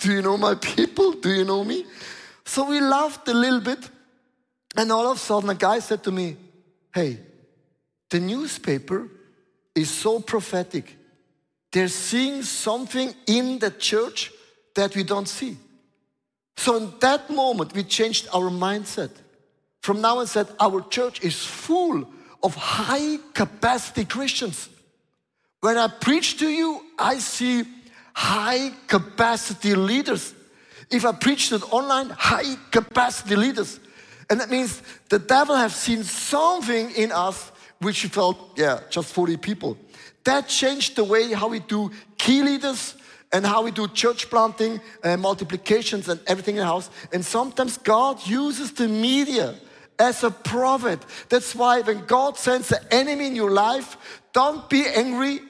Do 0.00 0.12
you 0.12 0.22
know 0.22 0.36
my 0.36 0.54
people? 0.54 1.12
Do 1.12 1.30
you 1.30 1.44
know 1.44 1.62
me? 1.62 1.84
So 2.44 2.68
we 2.68 2.80
laughed 2.80 3.28
a 3.28 3.34
little 3.34 3.60
bit, 3.60 3.88
and 4.76 4.90
all 4.90 5.10
of 5.10 5.18
a 5.18 5.20
sudden, 5.20 5.50
a 5.50 5.54
guy 5.54 5.78
said 5.78 6.02
to 6.04 6.10
me, 6.10 6.36
Hey, 6.92 7.18
the 8.08 8.18
newspaper 8.18 9.08
is 9.74 9.90
so 9.90 10.18
prophetic. 10.20 10.96
They're 11.70 11.88
seeing 11.88 12.42
something 12.42 13.14
in 13.26 13.58
the 13.58 13.70
church 13.70 14.32
that 14.74 14.96
we 14.96 15.04
don't 15.04 15.28
see. 15.28 15.56
So, 16.56 16.76
in 16.76 16.92
that 17.00 17.30
moment, 17.30 17.74
we 17.74 17.84
changed 17.84 18.26
our 18.32 18.50
mindset. 18.50 19.10
From 19.82 20.00
now 20.00 20.18
on, 20.18 20.26
said, 20.26 20.48
Our 20.58 20.80
church 20.88 21.22
is 21.22 21.44
full 21.44 22.08
of 22.42 22.54
high 22.54 23.18
capacity 23.34 24.06
Christians. 24.06 24.68
When 25.60 25.76
I 25.76 25.88
preach 25.88 26.38
to 26.38 26.48
you, 26.48 26.82
I 26.98 27.18
see 27.18 27.64
high 28.14 28.72
capacity 28.86 29.74
leaders. 29.74 30.34
If 30.90 31.04
I 31.04 31.12
preach 31.12 31.52
it 31.52 31.72
online, 31.72 32.10
high 32.10 32.56
capacity 32.70 33.36
leaders. 33.36 33.80
And 34.28 34.40
that 34.40 34.50
means 34.50 34.82
the 35.08 35.18
devil 35.18 35.56
has 35.56 35.74
seen 35.74 36.04
something 36.04 36.90
in 36.92 37.12
us 37.12 37.50
which 37.80 38.00
he 38.00 38.08
felt, 38.08 38.38
yeah, 38.56 38.80
just 38.90 39.12
40 39.12 39.36
people. 39.38 39.78
That 40.24 40.48
changed 40.48 40.96
the 40.96 41.04
way 41.04 41.32
how 41.32 41.48
we 41.48 41.60
do 41.60 41.90
key 42.18 42.42
leaders 42.42 42.94
and 43.32 43.46
how 43.46 43.62
we 43.62 43.70
do 43.70 43.88
church 43.88 44.28
planting 44.28 44.80
and 45.02 45.20
multiplications 45.20 46.08
and 46.08 46.20
everything 46.26 46.56
in 46.56 46.60
the 46.60 46.66
house. 46.66 46.90
And 47.12 47.24
sometimes 47.24 47.78
God 47.78 48.26
uses 48.26 48.72
the 48.72 48.88
media 48.88 49.54
as 49.98 50.24
a 50.24 50.30
prophet. 50.30 50.98
That's 51.28 51.54
why 51.54 51.80
when 51.80 52.04
God 52.06 52.36
sends 52.36 52.72
an 52.72 52.84
enemy 52.90 53.28
in 53.28 53.36
your 53.36 53.50
life, 53.50 53.96
don't 54.32 54.68
be 54.68 54.84
angry, 54.86 55.40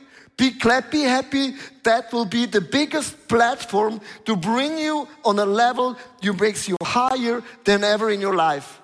be 0.40 0.52
clappy 0.52 1.04
happy. 1.04 1.54
That 1.82 2.10
will 2.12 2.24
be 2.24 2.46
the 2.46 2.62
biggest 2.62 3.28
platform 3.28 4.00
to 4.24 4.36
bring 4.36 4.78
you 4.78 5.06
on 5.22 5.38
a 5.38 5.44
level 5.44 5.98
that 6.22 6.40
makes 6.40 6.66
you 6.66 6.76
higher 6.82 7.42
than 7.64 7.84
ever 7.84 8.10
in 8.10 8.20
your 8.22 8.34
life. 8.34 8.80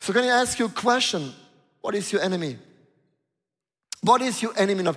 So, 0.00 0.14
can 0.14 0.24
I 0.24 0.40
ask 0.40 0.58
you 0.58 0.66
a 0.66 0.70
question? 0.70 1.32
What 1.82 1.94
is 1.94 2.10
your 2.10 2.22
enemy? 2.22 2.56
What 4.00 4.22
is 4.22 4.40
your 4.40 4.52
enemy? 4.56 4.86
Of? 4.86 4.96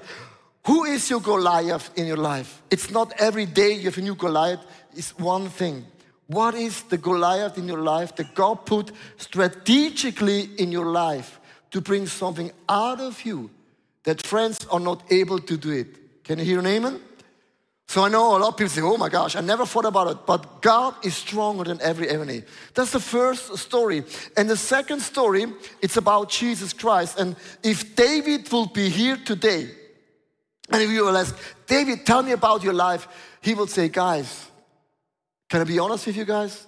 Who 0.65 0.85
is 0.85 1.09
your 1.09 1.19
Goliath 1.19 1.91
in 1.97 2.07
your 2.07 2.17
life? 2.17 2.61
It's 2.71 2.89
not 2.89 3.11
every 3.19 3.45
day 3.45 3.73
you 3.73 3.85
have 3.85 3.97
a 3.97 4.01
new 4.01 4.15
Goliath, 4.15 4.65
it's 4.95 5.11
one 5.19 5.49
thing. 5.49 5.85
What 6.27 6.55
is 6.55 6.83
the 6.83 6.97
Goliath 6.97 7.57
in 7.57 7.67
your 7.67 7.81
life 7.81 8.15
that 8.15 8.33
God 8.33 8.65
put 8.65 8.91
strategically 9.17 10.49
in 10.57 10.71
your 10.71 10.87
life 10.87 11.39
to 11.71 11.81
bring 11.81 12.07
something 12.07 12.51
out 12.69 13.01
of 13.01 13.25
you 13.25 13.51
that 14.05 14.21
friends 14.21 14.65
are 14.71 14.79
not 14.79 15.03
able 15.11 15.39
to 15.39 15.57
do 15.57 15.71
it. 15.71 16.23
Can 16.23 16.39
you 16.39 16.45
hear 16.45 16.59
an 16.59 16.67
amen? 16.67 17.01
So 17.87 18.03
I 18.03 18.09
know 18.09 18.35
a 18.35 18.39
lot 18.39 18.49
of 18.49 18.57
people 18.57 18.69
say, 18.69 18.81
oh 18.81 18.97
my 18.97 19.09
gosh, 19.09 19.35
I 19.35 19.41
never 19.41 19.65
thought 19.65 19.85
about 19.85 20.07
it. 20.07 20.17
But 20.25 20.61
God 20.61 20.95
is 21.05 21.15
stronger 21.15 21.63
than 21.63 21.79
every 21.81 22.09
enemy. 22.09 22.43
That's 22.73 22.91
the 22.91 22.99
first 22.99 23.57
story. 23.57 24.03
And 24.35 24.49
the 24.49 24.57
second 24.57 25.01
story, 25.01 25.45
it's 25.81 25.97
about 25.97 26.29
Jesus 26.29 26.73
Christ. 26.73 27.19
And 27.19 27.35
if 27.63 27.95
David 27.95 28.51
will 28.51 28.65
be 28.65 28.89
here 28.89 29.17
today, 29.17 29.69
and 30.71 30.81
if 30.81 30.89
you 30.89 31.05
will 31.05 31.15
ask, 31.15 31.37
David, 31.67 32.05
tell 32.07 32.23
me 32.23 32.31
about 32.31 32.63
your 32.63 32.73
life, 32.73 33.07
he 33.41 33.53
will 33.53 33.67
say, 33.67 33.87
guys, 33.87 34.49
can 35.47 35.61
I 35.61 35.63
be 35.63 35.77
honest 35.77 36.07
with 36.07 36.17
you 36.17 36.25
guys? 36.25 36.65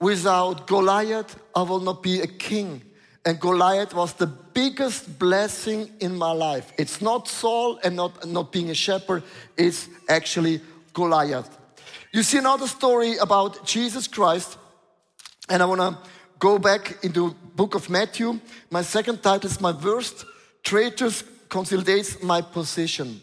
Without 0.00 0.68
Goliath, 0.68 1.36
I 1.56 1.62
will 1.62 1.80
not 1.80 2.04
be 2.04 2.20
a 2.20 2.26
king. 2.28 2.82
And 3.26 3.40
Goliath 3.40 3.92
was 3.92 4.12
the 4.12 4.28
biggest 4.28 5.18
blessing 5.18 5.90
in 5.98 6.16
my 6.16 6.30
life. 6.30 6.72
It's 6.78 7.02
not 7.02 7.26
Saul 7.26 7.80
and 7.82 7.96
not, 7.96 8.24
not 8.24 8.52
being 8.52 8.70
a 8.70 8.74
shepherd, 8.74 9.24
it's 9.56 9.88
actually 10.08 10.60
Goliath. 10.94 11.58
You 12.12 12.22
see 12.22 12.38
another 12.38 12.68
story 12.68 13.16
about 13.16 13.66
Jesus 13.66 14.06
Christ, 14.06 14.56
and 15.48 15.60
I 15.60 15.66
want 15.66 15.80
to 15.80 15.98
go 16.38 16.56
back 16.58 17.02
into 17.02 17.30
the 17.30 17.34
book 17.56 17.74
of 17.74 17.90
Matthew. 17.90 18.38
My 18.70 18.82
second 18.82 19.24
title 19.24 19.50
is 19.50 19.60
My 19.60 19.72
Worst 19.72 20.24
Traitors 20.62 21.24
Consolidates 21.48 22.22
My 22.22 22.40
Position. 22.40 23.20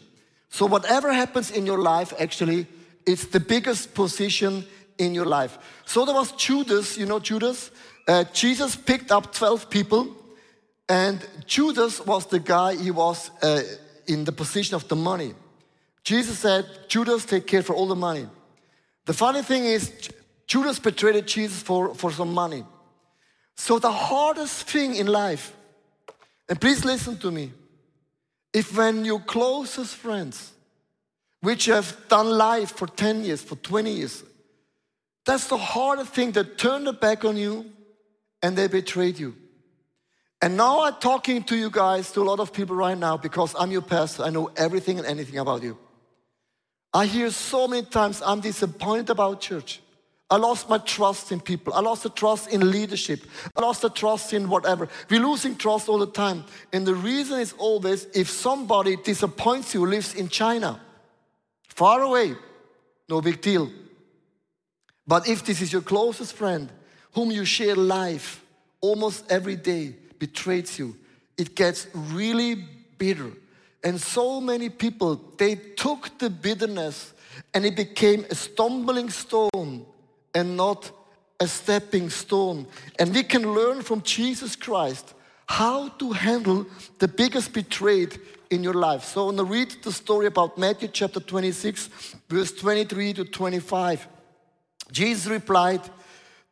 So 0.50 0.66
whatever 0.66 1.14
happens 1.14 1.50
in 1.50 1.64
your 1.64 1.78
life, 1.78 2.12
actually, 2.20 2.66
it's 3.06 3.24
the 3.24 3.40
biggest 3.40 3.94
position 3.94 4.66
in 4.98 5.14
your 5.14 5.26
life. 5.26 5.58
So 5.86 6.04
there 6.04 6.14
was 6.14 6.32
Judas, 6.32 6.98
you 6.98 7.06
know 7.06 7.20
Judas? 7.20 7.70
Uh, 8.06 8.24
Jesus 8.32 8.76
picked 8.76 9.10
up 9.10 9.32
12 9.32 9.70
people, 9.70 10.14
and 10.88 11.26
Judas 11.46 12.04
was 12.04 12.26
the 12.26 12.38
guy, 12.38 12.76
he 12.76 12.90
was 12.90 13.30
uh, 13.42 13.62
in 14.06 14.24
the 14.24 14.32
position 14.32 14.74
of 14.74 14.86
the 14.88 14.96
money. 14.96 15.34
Jesus 16.02 16.38
said, 16.38 16.66
Judas, 16.88 17.24
take 17.24 17.46
care 17.46 17.62
for 17.62 17.74
all 17.74 17.86
the 17.86 17.96
money. 17.96 18.26
The 19.06 19.14
funny 19.14 19.42
thing 19.42 19.64
is, 19.64 20.10
Judas 20.46 20.78
betrayed 20.78 21.26
Jesus 21.26 21.62
for, 21.62 21.94
for 21.94 22.10
some 22.10 22.32
money. 22.34 22.64
So 23.56 23.78
the 23.78 23.90
hardest 23.92 24.68
thing 24.68 24.96
in 24.96 25.06
life, 25.06 25.54
and 26.48 26.60
please 26.60 26.84
listen 26.84 27.16
to 27.18 27.30
me, 27.30 27.52
if 28.52 28.76
when 28.76 29.04
your 29.04 29.20
closest 29.20 29.96
friends, 29.96 30.52
which 31.40 31.66
have 31.66 31.96
done 32.08 32.28
life 32.30 32.76
for 32.76 32.86
10 32.86 33.24
years, 33.24 33.42
for 33.42 33.56
20 33.56 33.90
years, 33.90 34.24
that's 35.24 35.46
the 35.46 35.56
hardest 35.56 36.12
thing 36.12 36.32
that 36.32 36.58
turn 36.58 36.84
their 36.84 36.92
back 36.92 37.24
on 37.24 37.36
you 37.38 37.70
and 38.44 38.54
they 38.58 38.68
betrayed 38.68 39.18
you. 39.18 39.34
And 40.42 40.54
now 40.54 40.82
I'm 40.82 40.96
talking 41.00 41.42
to 41.44 41.56
you 41.56 41.70
guys, 41.70 42.12
to 42.12 42.20
a 42.20 42.28
lot 42.30 42.40
of 42.40 42.52
people 42.52 42.76
right 42.76 42.98
now, 42.98 43.16
because 43.16 43.56
I'm 43.58 43.70
your 43.70 43.80
pastor. 43.80 44.22
I 44.22 44.28
know 44.28 44.50
everything 44.54 44.98
and 44.98 45.06
anything 45.06 45.38
about 45.38 45.62
you. 45.62 45.78
I 46.92 47.06
hear 47.06 47.30
so 47.30 47.66
many 47.66 47.86
times 47.86 48.20
I'm 48.22 48.40
disappointed 48.40 49.08
about 49.08 49.40
church. 49.40 49.80
I 50.28 50.36
lost 50.36 50.68
my 50.68 50.76
trust 50.76 51.32
in 51.32 51.40
people. 51.40 51.72
I 51.72 51.80
lost 51.80 52.02
the 52.02 52.10
trust 52.10 52.52
in 52.52 52.70
leadership. 52.70 53.20
I 53.56 53.62
lost 53.62 53.80
the 53.80 53.88
trust 53.88 54.34
in 54.34 54.50
whatever. 54.50 54.90
We're 55.08 55.26
losing 55.26 55.56
trust 55.56 55.88
all 55.88 55.98
the 55.98 56.06
time. 56.06 56.44
And 56.70 56.86
the 56.86 56.94
reason 56.94 57.40
is 57.40 57.54
always 57.56 58.06
if 58.12 58.28
somebody 58.28 58.96
disappoints 58.96 59.72
you, 59.72 59.86
lives 59.86 60.14
in 60.14 60.28
China, 60.28 60.82
far 61.68 62.02
away, 62.02 62.34
no 63.08 63.22
big 63.22 63.40
deal. 63.40 63.70
But 65.06 65.28
if 65.28 65.46
this 65.46 65.62
is 65.62 65.72
your 65.72 65.82
closest 65.82 66.34
friend, 66.34 66.70
whom 67.14 67.30
you 67.30 67.44
share 67.44 67.76
life 67.76 68.42
almost 68.80 69.30
every 69.30 69.56
day 69.56 69.94
betrays 70.18 70.78
you, 70.78 70.96
it 71.36 71.54
gets 71.54 71.86
really 71.94 72.54
bitter. 72.98 73.32
And 73.82 74.00
so 74.00 74.40
many 74.40 74.68
people, 74.68 75.20
they 75.36 75.54
took 75.54 76.18
the 76.18 76.30
bitterness 76.30 77.12
and 77.52 77.64
it 77.64 77.76
became 77.76 78.24
a 78.30 78.34
stumbling 78.34 79.10
stone 79.10 79.86
and 80.34 80.56
not 80.56 80.90
a 81.40 81.46
stepping 81.46 82.10
stone. 82.10 82.66
And 82.98 83.14
we 83.14 83.22
can 83.22 83.52
learn 83.52 83.82
from 83.82 84.02
Jesus 84.02 84.56
Christ 84.56 85.14
how 85.46 85.88
to 85.88 86.12
handle 86.12 86.66
the 86.98 87.08
biggest 87.08 87.52
betrayed 87.52 88.18
in 88.50 88.62
your 88.62 88.74
life. 88.74 89.04
So 89.04 89.28
I'm 89.28 89.36
going 89.36 89.46
to 89.48 89.52
read 89.52 89.82
the 89.82 89.92
story 89.92 90.26
about 90.26 90.56
Matthew 90.56 90.88
chapter 90.88 91.20
26, 91.20 91.88
verse 92.28 92.52
23 92.52 93.12
to 93.14 93.24
25. 93.24 94.08
Jesus 94.92 95.26
replied, 95.26 95.80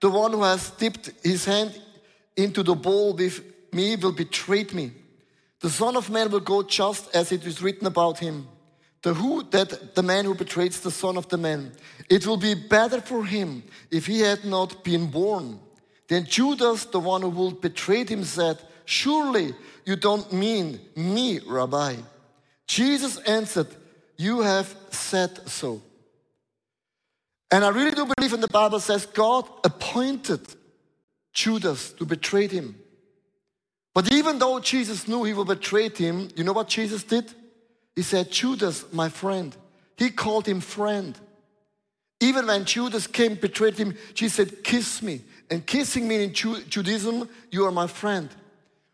the 0.03 0.11
one 0.11 0.33
who 0.33 0.43
has 0.43 0.71
dipped 0.71 1.13
his 1.23 1.45
hand 1.45 1.81
into 2.37 2.65
the 2.65 2.75
bowl 2.75 3.15
with 3.15 3.41
me 3.73 3.95
will 3.95 4.13
betray 4.13 4.67
me. 4.73 4.91
The 5.61 5.71
Son 5.71 5.97
of 5.97 6.11
Man 6.11 6.29
will 6.29 6.41
go 6.41 6.65
just 6.65 7.15
as 7.15 7.31
it 7.31 7.47
is 7.47 7.63
written 7.63 7.87
about 7.87 8.19
him. 8.19 8.49
The 9.03 9.15
who 9.15 9.45
that 9.51 9.95
the 9.95 10.03
man 10.03 10.25
who 10.25 10.35
betrays 10.35 10.81
the 10.81 10.91
Son 10.91 11.17
of 11.17 11.29
the 11.29 11.39
Man. 11.39 11.71
It 12.11 12.27
will 12.27 12.37
be 12.37 12.55
better 12.55 13.01
for 13.01 13.25
him 13.25 13.63
if 13.93 14.07
he 14.07 14.21
had 14.21 14.45
not 14.45 14.83
been 14.83 15.07
born. 15.07 15.61
Then 16.09 16.25
Judas, 16.25 16.85
the 16.85 16.99
one 16.99 17.23
who 17.23 17.31
will 17.31 17.53
betray 17.53 18.05
him, 18.05 18.25
said, 18.25 18.59
Surely 18.85 19.55
you 19.85 19.95
don't 19.95 20.33
mean 20.33 20.81
me, 20.97 21.39
Rabbi. 21.47 21.95
Jesus 22.67 23.19
answered, 23.19 23.69
You 24.17 24.41
have 24.41 24.75
said 24.91 25.49
so. 25.49 25.81
And 27.53 27.67
I 27.67 27.69
really 27.69 27.91
do 27.91 28.11
believe 28.17 28.33
in 28.33 28.41
the 28.41 28.49
Bible 28.49 28.81
says 28.81 29.05
God 29.05 29.47
appointed 29.63 30.41
Judas 31.35 31.93
to 31.93 32.07
betray 32.07 32.49
him. 32.49 32.77
But 33.95 34.11
even 34.11 34.39
though 34.39 34.59
Jesus 34.59 35.07
knew 35.07 35.23
he 35.25 35.35
would 35.35 35.49
betray 35.49 35.91
him, 35.91 36.29
you 36.35 36.45
know 36.45 36.55
what 36.55 36.69
Jesus 36.69 37.05
did? 37.05 37.31
He 37.95 38.01
said, 38.01 38.31
Judas, 38.31 38.91
my 38.91 39.11
friend. 39.11 39.55
He 39.99 40.09
called 40.09 40.47
him 40.47 40.63
friend. 40.63 41.19
Even 42.21 42.47
when 42.47 42.65
Judas 42.65 43.07
came, 43.07 43.35
betrayed 43.35 43.77
him, 43.77 43.95
Jesus 44.15 44.37
said, 44.37 44.65
Kiss 44.65 45.03
me. 45.03 45.21
And 45.51 45.67
kissing 45.67 46.09
me 46.09 46.25
in 46.25 46.33
Judaism, 46.33 47.29
you 47.51 47.67
are 47.67 47.71
my 47.71 47.87
friend. 47.87 48.31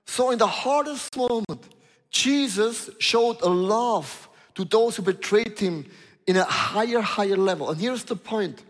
So, 0.07 0.31
in 0.31 0.38
the 0.38 0.47
hardest 0.49 1.16
moment, 1.16 1.68
Jesus 2.11 2.90
showed 2.99 3.40
a 3.42 3.49
love 3.49 4.29
to 4.57 4.64
those 4.64 4.97
who 4.97 5.03
betrayed 5.03 5.57
him 5.57 5.87
in 6.29 6.37
a 6.37 6.45
higher, 6.45 7.01
higher 7.01 7.38
level. 7.38 7.71
And 7.71 7.81
here's 7.81 8.05
the 8.05 8.14
point 8.14 8.62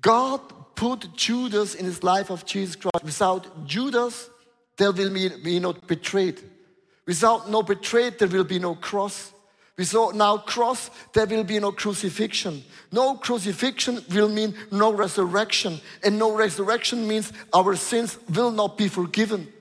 God 0.00 0.40
put 0.74 1.14
Judas 1.14 1.74
in 1.74 1.84
his 1.84 2.02
life 2.02 2.30
of 2.30 2.44
Jesus 2.44 2.74
Christ. 2.74 3.04
Without 3.04 3.66
Judas, 3.66 4.28
there 4.78 4.90
will 4.90 5.10
be, 5.10 5.28
be 5.44 5.60
no 5.60 5.74
betrayed. 5.74 6.40
Without 7.06 7.50
no 7.50 7.62
betrayed, 7.62 8.18
there 8.18 8.28
will 8.28 8.44
be 8.44 8.58
no 8.58 8.74
cross. 8.74 9.32
Without 9.76 10.14
now 10.14 10.38
cross, 10.38 10.90
there 11.12 11.26
will 11.26 11.44
be 11.44 11.60
no 11.60 11.70
crucifixion. 11.70 12.64
No 12.90 13.16
crucifixion 13.16 14.02
will 14.10 14.30
mean 14.30 14.54
no 14.72 14.90
resurrection. 14.92 15.80
And 16.02 16.18
no 16.18 16.34
resurrection 16.34 17.06
means 17.06 17.30
our 17.52 17.76
sins 17.76 18.18
will 18.34 18.50
not 18.50 18.78
be 18.78 18.88
forgiven. 18.88 19.52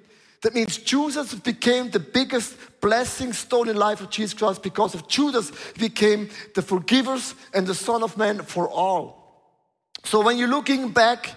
That 0.45 0.53
means 0.53 0.77
Judas 0.77 1.33
became 1.33 1.89
the 1.89 1.99
biggest 1.99 2.55
blessing 2.79 3.33
stone 3.33 3.67
in 3.67 3.75
life 3.75 3.99
of 3.99 4.11
Jesus 4.11 4.35
Christ 4.35 4.61
because 4.61 4.93
of 4.93 5.07
Judas 5.07 5.51
became 5.73 6.29
the 6.53 6.61
forgivers 6.61 7.33
and 7.51 7.65
the 7.65 7.73
Son 7.73 8.03
of 8.03 8.15
Man 8.15 8.43
for 8.43 8.69
all. 8.69 9.63
So 10.03 10.21
when 10.21 10.37
you're 10.37 10.47
looking 10.47 10.91
back 10.91 11.31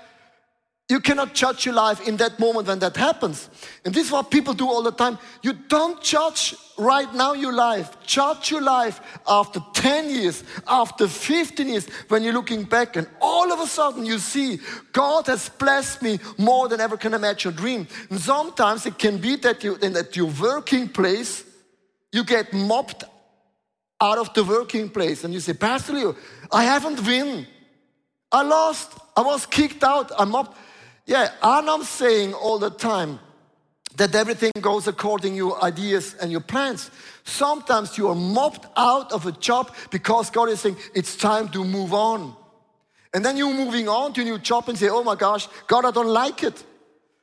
you 0.88 1.00
cannot 1.00 1.34
judge 1.34 1.66
your 1.66 1.74
life 1.74 2.08
in 2.08 2.16
that 2.16 2.40
moment 2.40 2.66
when 2.66 2.78
that 2.78 2.96
happens. 2.96 3.50
And 3.84 3.94
this 3.94 4.06
is 4.06 4.12
what 4.12 4.30
people 4.30 4.54
do 4.54 4.66
all 4.66 4.82
the 4.82 4.90
time. 4.90 5.18
You 5.42 5.52
don't 5.52 6.02
judge 6.02 6.54
right 6.78 7.12
now 7.14 7.34
your 7.34 7.52
life. 7.52 8.02
Judge 8.06 8.50
your 8.50 8.62
life 8.62 8.98
after 9.26 9.60
10 9.74 10.08
years, 10.08 10.44
after 10.66 11.06
15 11.06 11.68
years, 11.68 11.86
when 12.08 12.22
you're 12.22 12.32
looking 12.32 12.64
back 12.64 12.96
and 12.96 13.06
all 13.20 13.52
of 13.52 13.60
a 13.60 13.66
sudden 13.66 14.06
you 14.06 14.18
see 14.18 14.60
God 14.92 15.26
has 15.26 15.50
blessed 15.50 16.00
me 16.00 16.20
more 16.38 16.68
than 16.68 16.80
ever 16.80 16.96
can 16.96 17.12
imagine 17.12 17.54
dream. 17.54 17.86
And 18.08 18.18
sometimes 18.18 18.86
it 18.86 18.98
can 18.98 19.18
be 19.18 19.36
that 19.36 19.62
you 19.62 19.76
in 19.82 19.92
that 19.92 20.16
your 20.16 20.30
working 20.40 20.88
place, 20.88 21.44
you 22.12 22.24
get 22.24 22.54
mobbed 22.54 23.04
out 24.00 24.16
of 24.16 24.32
the 24.32 24.42
working 24.42 24.88
place 24.88 25.22
and 25.24 25.34
you 25.34 25.40
say, 25.40 25.52
Pastor 25.52 25.92
Leo, 25.92 26.16
I 26.50 26.64
haven't 26.64 27.04
win. 27.04 27.46
I 28.32 28.42
lost. 28.42 28.92
I 29.14 29.20
was 29.20 29.44
kicked 29.44 29.84
out. 29.84 30.12
I'm 30.18 30.30
mobbed. 30.30 30.56
Yeah, 31.08 31.30
and 31.42 31.70
I'm 31.70 31.84
saying 31.84 32.34
all 32.34 32.58
the 32.58 32.68
time 32.68 33.18
that 33.96 34.14
everything 34.14 34.52
goes 34.60 34.86
according 34.86 35.32
to 35.32 35.36
your 35.38 35.64
ideas 35.64 36.14
and 36.20 36.30
your 36.30 36.42
plans. 36.42 36.90
Sometimes 37.24 37.96
you 37.96 38.08
are 38.08 38.14
mobbed 38.14 38.66
out 38.76 39.10
of 39.10 39.24
a 39.24 39.32
job 39.32 39.74
because 39.90 40.28
God 40.28 40.50
is 40.50 40.60
saying 40.60 40.76
it's 40.94 41.16
time 41.16 41.48
to 41.48 41.64
move 41.64 41.94
on. 41.94 42.36
And 43.14 43.24
then 43.24 43.38
you're 43.38 43.54
moving 43.54 43.88
on 43.88 44.12
to 44.12 44.20
a 44.20 44.24
new 44.24 44.38
job 44.38 44.68
and 44.68 44.76
say, 44.76 44.90
oh 44.90 45.02
my 45.02 45.14
gosh, 45.14 45.48
God, 45.66 45.86
I 45.86 45.92
don't 45.92 46.08
like 46.08 46.42
it. 46.42 46.62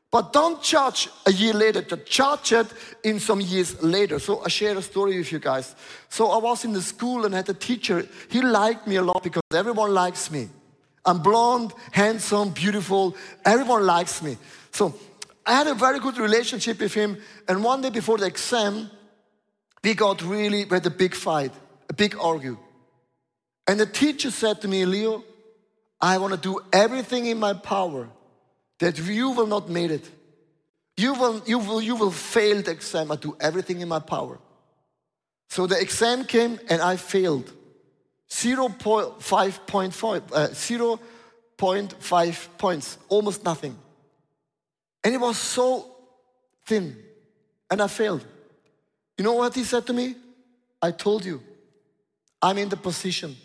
But 0.10 0.34
don't 0.34 0.63
judge 0.63 1.08
a 1.28 1.32
year 1.32 1.54
later, 1.54 1.84
to 1.84 1.98
judge 1.98 2.54
it 2.54 2.67
in 3.04 3.19
some 3.19 3.39
years 3.39 3.84
later. 3.84 4.17
So 4.17 4.41
I 4.43 4.48
share 4.48 4.76
a 4.76 4.82
story 4.82 5.19
with 5.19 5.32
you 5.32 5.38
guys. 5.38 5.76
So 6.10 6.32
I 6.32 6.38
was 6.39 6.65
in 6.65 6.74
the 6.74 6.82
school 6.82 7.26
and 7.26 7.36
had 7.36 7.48
a 7.50 7.54
teacher. 7.54 8.08
He 8.32 8.41
liked 8.41 8.88
me 8.88 8.95
a 8.95 9.04
lot 9.04 9.21
because 9.21 9.43
everyone 9.54 9.93
likes 9.93 10.32
me. 10.32 10.50
I'm 11.06 11.20
blonde, 11.20 11.74
handsome, 11.91 12.50
beautiful. 12.50 13.15
Everyone 13.44 13.86
likes 13.86 14.22
me. 14.22 14.38
So 14.72 14.96
I 15.46 15.54
had 15.54 15.68
a 15.68 15.76
very 15.76 16.00
good 16.00 16.18
relationship 16.18 16.80
with 16.80 16.94
him. 16.94 17.18
And 17.48 17.63
one 17.63 17.82
day 17.82 17.89
before 17.89 18.18
the 18.18 18.26
exam, 18.26 18.89
we 19.84 19.94
got 19.94 20.22
really, 20.24 20.65
we 20.65 20.72
had 20.72 20.86
a 20.86 20.89
big 20.89 21.13
fight, 21.13 21.52
a 21.89 21.94
big 21.94 22.18
argue. 22.20 22.58
And 23.68 23.80
the 23.80 23.86
teacher 23.86 24.32
said 24.32 24.62
to 24.62 24.68
me, 24.68 24.86
Leo, 24.86 25.24
I 26.02 26.18
want 26.18 26.34
to 26.34 26.39
do 26.39 26.60
everything 26.74 27.28
in 27.28 27.39
my 27.39 27.54
power 27.54 28.10
that 28.80 28.98
you 29.00 29.30
will 29.30 29.48
not 29.48 29.70
make 29.70 29.91
it. 29.91 30.10
You 30.98 31.13
will, 31.13 31.41
you 31.46 31.60
will, 31.60 31.82
you 31.82 31.96
will 31.96 32.12
fail 32.12 32.62
the 32.62 32.72
exam. 32.72 33.12
I 33.12 33.15
do 33.15 33.36
everything 33.39 33.82
in 33.82 33.88
my 33.88 34.00
power. 34.00 34.39
So 35.50 35.68
the 35.68 35.80
exam 35.80 36.26
came 36.26 36.60
and 36.70 36.82
I 36.82 36.96
failed. 36.96 37.52
0.5, 38.30 40.32
uh, 40.32 40.48
0.5 40.50 42.48
points, 42.58 42.98
almost 43.08 43.44
nothing. 43.44 43.78
And 45.04 45.14
it 45.14 45.20
was 45.20 45.38
so 45.38 45.96
thin. 46.66 46.98
And 47.70 47.82
I 47.82 47.88
failed. 47.88 48.26
You 49.18 49.24
know 49.24 49.34
what 49.34 49.56
he 49.56 49.64
said 49.64 49.86
to 49.88 49.94
me? 49.94 50.16
I 50.82 50.92
told 50.92 51.26
you, 51.26 51.42
I'm 52.42 52.58
in 52.58 52.70
the 52.70 52.78
position 52.78 53.36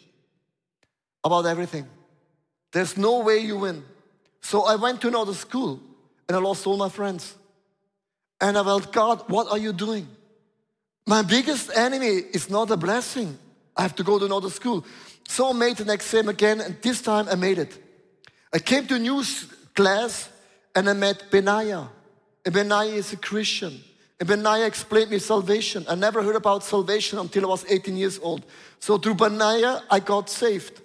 about 1.23 1.47
everything. 1.47 1.87
There's 2.73 2.97
no 2.97 3.21
way 3.21 3.39
you 3.39 3.59
win. 3.59 3.85
So 4.41 4.65
I 4.65 4.77
went 4.77 5.01
to 5.03 5.09
another 5.09 5.35
school 5.35 5.81
and 6.29 6.37
I 6.37 6.41
lost 6.41 6.67
all 6.67 6.77
my 6.77 6.89
friends. 6.89 7.35
And 8.41 8.57
I 8.57 8.65
felt, 8.65 8.93
God, 8.93 9.29
what 9.29 9.51
are 9.51 9.59
you 9.59 9.73
doing? 9.73 10.09
My 11.07 11.23
biggest 11.23 11.71
enemy 11.77 12.23
is 12.33 12.49
not 12.49 12.71
a 12.71 12.77
blessing. 12.77 13.39
I 13.81 13.83
have 13.83 13.97
to 13.97 14.05
go 14.05 14.19
to 14.19 14.27
another 14.27 14.51
school. 14.51 14.85
So 15.27 15.49
I 15.49 15.53
made 15.55 15.79
the 15.79 15.87
next 15.87 16.13
exam 16.13 16.29
again, 16.29 16.61
and 16.61 16.77
this 16.83 17.01
time 17.01 17.27
I 17.31 17.35
made 17.35 17.57
it. 17.57 17.79
I 18.53 18.59
came 18.59 18.87
to 18.89 18.97
a 18.97 18.99
new 18.99 19.25
class 19.75 20.29
and 20.75 20.91
I 20.91 20.93
met 20.93 21.31
Benaiah. 21.31 21.89
And 22.45 22.55
is 22.99 23.15
a 23.15 23.17
Christian. 23.17 23.81
And 24.21 24.47
explained 24.67 25.11
me 25.11 25.19
salvation. 25.19 25.87
I 25.89 25.95
never 25.95 26.23
heard 26.23 26.37
about 26.37 26.63
salvation 26.63 27.19
until 27.19 27.47
I 27.47 27.49
was 27.49 27.65
18 27.71 27.97
years 27.97 28.19
old. 28.19 28.45
So 28.81 28.99
through 28.99 29.15
Benaiah, 29.15 29.83
I 29.91 30.01
got 30.01 30.29
saved. 30.29 30.79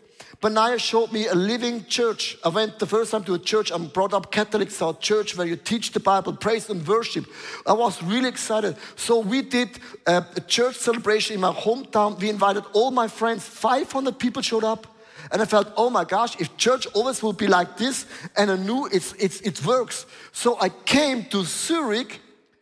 Benaiah 0.46 0.78
showed 0.78 1.12
me 1.12 1.26
a 1.26 1.34
living 1.34 1.86
church. 1.86 2.38
I 2.46 2.50
went 2.50 2.78
the 2.78 2.86
first 2.86 3.10
time 3.10 3.24
to 3.24 3.34
a 3.34 3.40
church. 3.40 3.72
I'm 3.72 3.88
brought 3.88 4.14
up 4.14 4.32
Catholic, 4.32 4.70
so 4.70 4.94
church 4.94 5.36
where 5.36 5.48
you 5.48 5.56
teach 5.56 5.92
the 5.92 6.00
Bible, 6.00 6.34
praise 6.34 6.70
and 6.70 6.88
worship. 6.88 7.26
I 7.66 7.74
was 7.74 8.04
really 8.04 8.30
excited. 8.30 8.78
So 8.96 9.22
we 9.22 9.42
did 9.42 9.70
a, 10.06 10.24
a 10.36 10.42
church 10.42 10.76
celebration 10.76 11.34
in 11.34 11.42
my 11.42 11.52
hometown. 11.52 12.20
We 12.20 12.30
invited 12.30 12.64
all 12.74 12.92
my 12.92 13.08
friends. 13.08 13.44
500 13.44 14.20
people 14.20 14.44
showed 14.44 14.64
up. 14.64 14.86
And 15.32 15.42
I 15.42 15.46
felt, 15.46 15.74
oh 15.78 15.90
my 15.90 16.04
gosh, 16.04 16.40
if 16.40 16.56
church 16.58 16.86
always 16.94 17.24
will 17.24 17.34
be 17.34 17.48
like 17.48 17.78
this, 17.78 18.06
and 18.38 18.52
I 18.52 18.58
knew 18.58 18.88
it's, 18.94 19.14
it's, 19.14 19.42
it 19.42 19.66
works. 19.66 20.06
So 20.32 20.62
I 20.62 20.70
came 20.70 21.26
to 21.32 21.44
Zurich, 21.44 22.22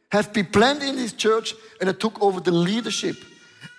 have 0.10 0.32
been 0.32 0.46
planted 0.46 0.88
in 0.88 0.96
this 0.96 1.12
church, 1.12 1.54
and 1.82 1.90
I 1.90 1.94
took 1.94 2.22
over 2.24 2.40
the 2.40 2.54
leadership. 2.54 3.18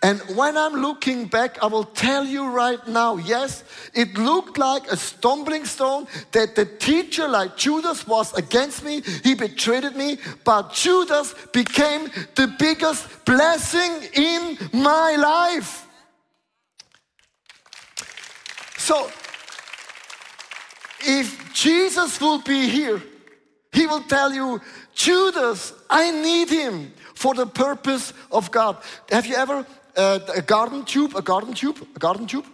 And 0.04 0.20
when 0.36 0.58
I'm 0.58 0.74
looking 0.74 1.24
back, 1.28 1.62
I 1.62 1.66
will 1.66 1.84
tell 1.84 2.26
you 2.26 2.50
right 2.50 2.86
now 2.86 3.16
yes, 3.16 3.64
it 3.94 4.12
looked 4.18 4.58
like 4.58 4.86
a 4.92 4.98
stumbling 4.98 5.64
stone 5.64 6.06
that 6.32 6.54
the 6.54 6.66
teacher, 6.66 7.26
like 7.26 7.56
Judas, 7.56 8.06
was 8.06 8.30
against 8.34 8.84
me. 8.84 9.00
He 9.22 9.34
betrayed 9.34 9.96
me, 9.96 10.18
but 10.44 10.74
Judas 10.74 11.34
became 11.54 12.10
the 12.34 12.54
biggest 12.58 13.24
blessing 13.24 13.92
in 14.12 14.58
my 14.74 15.16
life. 15.16 15.86
So, 18.76 19.10
if 21.00 21.54
Jesus 21.54 22.20
will 22.20 22.42
be 22.42 22.68
here, 22.68 23.02
he 23.72 23.86
will 23.86 24.02
tell 24.02 24.34
you, 24.34 24.60
Judas, 24.94 25.72
I 25.88 26.10
need 26.10 26.50
him 26.50 26.92
for 27.14 27.32
the 27.32 27.46
purpose 27.46 28.12
of 28.30 28.50
God. 28.50 28.76
Have 29.08 29.24
you 29.24 29.36
ever 29.36 29.64
uh, 29.96 30.18
a 30.34 30.42
garden 30.42 30.84
tube, 30.84 31.14
a 31.16 31.22
garden 31.22 31.54
tube, 31.54 31.86
a 31.94 31.98
garden 31.98 32.26
tube. 32.26 32.46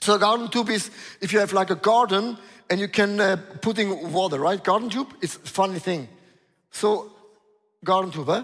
So 0.00 0.14
a 0.14 0.18
garden 0.18 0.48
tube 0.48 0.70
is 0.70 0.90
if 1.20 1.32
you 1.32 1.38
have 1.40 1.52
like 1.52 1.70
a 1.70 1.74
garden 1.74 2.38
and 2.70 2.80
you 2.80 2.88
can 2.88 3.20
uh, 3.20 3.36
put 3.60 3.78
in 3.78 4.12
water, 4.12 4.38
right? 4.38 4.62
Garden 4.62 4.88
tube 4.88 5.12
is 5.20 5.36
a 5.36 5.48
funny 5.48 5.78
thing. 5.78 6.08
So 6.70 7.10
garden 7.84 8.10
tube, 8.10 8.28
eh? 8.28 8.42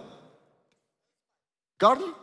Garden? 1.79 2.14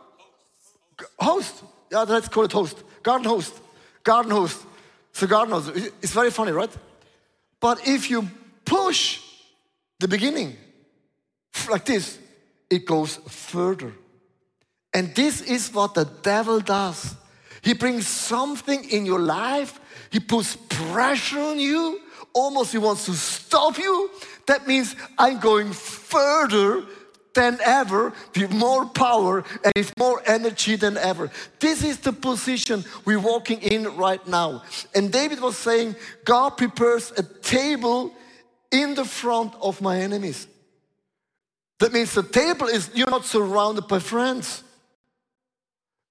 Host. 1.18 1.62
Yeah, 1.90 2.02
let's 2.02 2.28
call 2.28 2.44
it 2.44 2.52
host. 2.52 2.82
Garden 3.02 3.28
host. 3.28 3.54
Garden 4.02 4.32
host. 4.32 4.66
So 5.12 5.26
garden 5.26 5.54
host. 5.54 5.92
It's 6.02 6.12
very 6.12 6.30
funny, 6.30 6.52
right? 6.52 6.70
But 7.60 7.86
if 7.86 8.10
you 8.10 8.28
push 8.64 9.20
the 9.98 10.08
beginning 10.08 10.56
like 11.70 11.84
this, 11.84 12.18
it 12.70 12.86
goes 12.86 13.16
further. 13.28 13.92
And 14.92 15.14
this 15.14 15.40
is 15.42 15.72
what 15.72 15.94
the 15.94 16.04
devil 16.22 16.60
does. 16.60 17.14
He 17.62 17.74
brings 17.74 18.06
something 18.06 18.84
in 18.90 19.06
your 19.06 19.20
life, 19.20 19.78
he 20.10 20.18
puts 20.20 20.56
pressure 20.56 21.38
on 21.38 21.60
you, 21.60 22.00
almost 22.32 22.72
he 22.72 22.78
wants 22.78 23.06
to 23.06 23.12
stop 23.14 23.78
you. 23.78 24.10
That 24.46 24.66
means 24.66 24.96
I'm 25.18 25.38
going 25.38 25.72
further 25.72 26.84
than 27.34 27.58
ever 27.64 28.12
with 28.34 28.52
more 28.52 28.86
power 28.86 29.44
and 29.62 29.72
with 29.76 29.92
more 29.98 30.22
energy 30.26 30.76
than 30.76 30.96
ever. 30.96 31.30
This 31.60 31.84
is 31.84 31.98
the 31.98 32.12
position 32.12 32.84
we're 33.04 33.20
walking 33.20 33.62
in 33.62 33.96
right 33.96 34.26
now. 34.26 34.62
And 34.94 35.12
David 35.12 35.40
was 35.40 35.56
saying, 35.56 35.94
God 36.24 36.50
prepares 36.50 37.12
a 37.16 37.22
table 37.22 38.12
in 38.70 38.94
the 38.94 39.04
front 39.04 39.54
of 39.60 39.80
my 39.80 40.00
enemies. 40.00 40.46
That 41.78 41.92
means 41.92 42.14
the 42.14 42.22
table 42.22 42.66
is, 42.66 42.90
you're 42.94 43.10
not 43.10 43.24
surrounded 43.24 43.86
by 43.86 44.00
friends. 44.00 44.64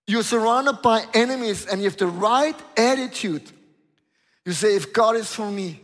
You're 0.10 0.24
surrounded 0.24 0.82
by 0.82 1.06
enemies 1.14 1.68
and 1.68 1.82
you 1.82 1.88
have 1.88 1.98
the 1.98 2.08
right 2.08 2.56
attitude. 2.76 3.44
You 4.44 4.54
say, 4.54 4.76
if 4.76 4.92
God 4.92 5.16
is 5.16 5.32
for 5.32 5.52
me 5.52 5.84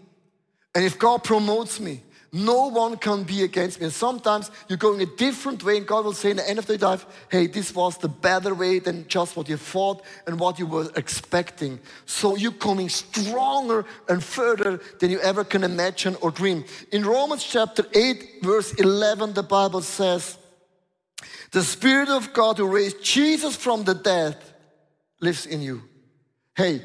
and 0.73 0.83
if 0.83 0.97
God 0.97 1.23
promotes 1.23 1.79
me, 1.79 2.01
no 2.33 2.69
one 2.69 2.97
can 2.97 3.21
be 3.21 3.43
against 3.43 3.79
me. 3.79 3.85
And 3.85 3.93
sometimes 3.93 4.49
you're 4.67 4.79
going 4.79 4.99
a 5.03 5.05
different 5.05 5.63
way, 5.63 5.77
and 5.77 5.85
God 5.85 6.05
will 6.05 6.13
say 6.13 6.31
in 6.31 6.38
the 6.38 6.49
end 6.49 6.57
of 6.57 6.65
the 6.65 6.75
life, 6.79 7.05
hey, 7.29 7.45
this 7.45 7.75
was 7.75 7.99
the 7.99 8.09
better 8.09 8.55
way 8.55 8.79
than 8.79 9.07
just 9.07 9.38
what 9.38 9.47
you 9.47 9.57
thought 9.57 10.01
and 10.25 10.39
what 10.39 10.57
you 10.57 10.65
were 10.65 10.89
expecting. 10.95 11.79
So 12.07 12.35
you're 12.35 12.51
coming 12.51 12.89
stronger 12.89 13.85
and 14.09 14.23
further 14.23 14.81
than 14.99 15.11
you 15.11 15.19
ever 15.19 15.43
can 15.43 15.63
imagine 15.63 16.17
or 16.19 16.31
dream. 16.31 16.65
In 16.91 17.05
Romans 17.05 17.43
chapter 17.43 17.85
8, 17.93 18.39
verse 18.41 18.73
11, 18.73 19.33
the 19.33 19.43
Bible 19.43 19.83
says, 19.83 20.39
the 21.51 21.63
Spirit 21.63 22.09
of 22.09 22.33
God 22.33 22.57
who 22.57 22.67
raised 22.67 23.03
Jesus 23.03 23.55
from 23.55 23.83
the 23.83 23.93
dead 23.93 24.38
lives 25.21 25.45
in 25.45 25.61
you. 25.61 25.81
Hey, 26.55 26.81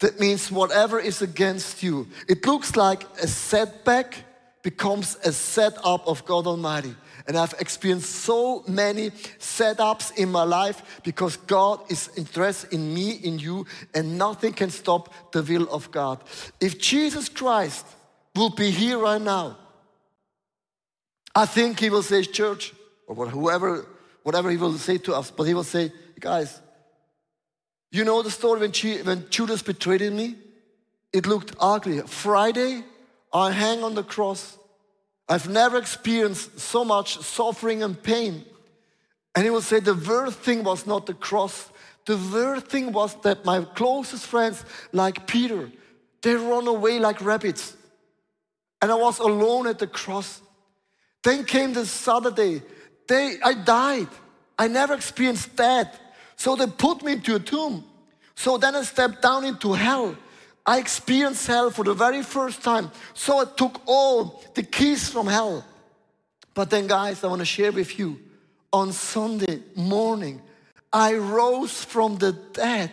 that 0.00 0.20
means 0.20 0.50
whatever 0.50 0.98
is 1.00 1.22
against 1.22 1.82
you, 1.82 2.06
it 2.28 2.46
looks 2.46 2.76
like 2.76 3.04
a 3.22 3.26
setback 3.26 4.24
becomes 4.62 5.16
a 5.24 5.32
setup 5.32 6.06
of 6.06 6.24
God 6.24 6.46
Almighty. 6.46 6.94
And 7.26 7.36
I've 7.36 7.54
experienced 7.60 8.10
so 8.10 8.64
many 8.66 9.10
setups 9.38 10.16
in 10.16 10.30
my 10.30 10.44
life 10.44 11.00
because 11.04 11.36
God 11.36 11.80
is 11.90 12.10
interested 12.16 12.72
in 12.72 12.94
me, 12.94 13.12
in 13.12 13.38
you, 13.38 13.66
and 13.94 14.16
nothing 14.16 14.52
can 14.52 14.70
stop 14.70 15.32
the 15.32 15.42
will 15.42 15.68
of 15.70 15.90
God. 15.90 16.22
If 16.60 16.80
Jesus 16.80 17.28
Christ 17.28 17.86
will 18.34 18.50
be 18.50 18.70
here 18.70 18.98
right 18.98 19.20
now, 19.20 19.58
I 21.34 21.44
think 21.44 21.80
he 21.80 21.90
will 21.90 22.02
say, 22.02 22.22
Church, 22.22 22.72
or 23.08 23.26
whoever 23.26 23.84
whatever 24.28 24.50
he 24.50 24.58
will 24.58 24.76
say 24.76 24.98
to 24.98 25.14
us, 25.14 25.30
but 25.30 25.44
he 25.44 25.54
will 25.54 25.64
say, 25.64 25.90
guys, 26.20 26.60
you 27.90 28.04
know 28.04 28.20
the 28.20 28.30
story 28.30 28.60
when, 28.60 28.72
when 29.06 29.30
Judas 29.30 29.62
betrayed 29.62 30.12
me? 30.12 30.36
It 31.14 31.26
looked 31.26 31.56
ugly. 31.58 32.00
Friday, 32.00 32.84
I 33.32 33.50
hang 33.52 33.82
on 33.82 33.94
the 33.94 34.02
cross. 34.02 34.58
I've 35.28 35.48
never 35.48 35.78
experienced 35.78 36.60
so 36.60 36.84
much 36.84 37.18
suffering 37.20 37.82
and 37.82 38.02
pain. 38.02 38.44
And 39.34 39.44
he 39.44 39.50
will 39.50 39.62
say 39.62 39.80
the 39.80 39.94
worst 39.94 40.40
thing 40.40 40.62
was 40.62 40.86
not 40.86 41.06
the 41.06 41.14
cross. 41.14 41.70
The 42.04 42.18
worst 42.18 42.66
thing 42.66 42.92
was 42.92 43.14
that 43.22 43.46
my 43.46 43.62
closest 43.62 44.26
friends, 44.26 44.62
like 44.92 45.26
Peter, 45.26 45.70
they 46.20 46.34
run 46.34 46.66
away 46.66 46.98
like 46.98 47.24
rabbits. 47.24 47.74
And 48.82 48.90
I 48.90 48.94
was 48.94 49.18
alone 49.20 49.66
at 49.66 49.78
the 49.78 49.86
cross. 49.86 50.42
Then 51.22 51.44
came 51.44 51.72
the 51.72 51.86
Saturday 51.86 52.60
they, 53.08 53.38
I 53.42 53.54
died. 53.54 54.08
I 54.58 54.68
never 54.68 54.94
experienced 54.94 55.56
death. 55.56 55.98
So 56.36 56.54
they 56.54 56.66
put 56.66 57.02
me 57.02 57.12
into 57.12 57.34
a 57.34 57.40
tomb. 57.40 57.84
So 58.36 58.58
then 58.58 58.76
I 58.76 58.82
stepped 58.82 59.22
down 59.22 59.44
into 59.44 59.72
hell. 59.72 60.16
I 60.64 60.78
experienced 60.78 61.46
hell 61.46 61.70
for 61.70 61.84
the 61.84 61.94
very 61.94 62.22
first 62.22 62.62
time. 62.62 62.90
So 63.14 63.40
I 63.40 63.44
took 63.46 63.80
all 63.86 64.44
the 64.54 64.62
keys 64.62 65.08
from 65.08 65.26
hell. 65.26 65.64
But 66.54 66.70
then, 66.70 66.86
guys, 66.86 67.24
I 67.24 67.28
want 67.28 67.40
to 67.40 67.46
share 67.46 67.72
with 67.72 67.98
you 67.98 68.18
on 68.72 68.92
Sunday 68.92 69.62
morning, 69.74 70.42
I 70.92 71.14
rose 71.14 71.84
from 71.84 72.16
the 72.18 72.32
dead. 72.32 72.92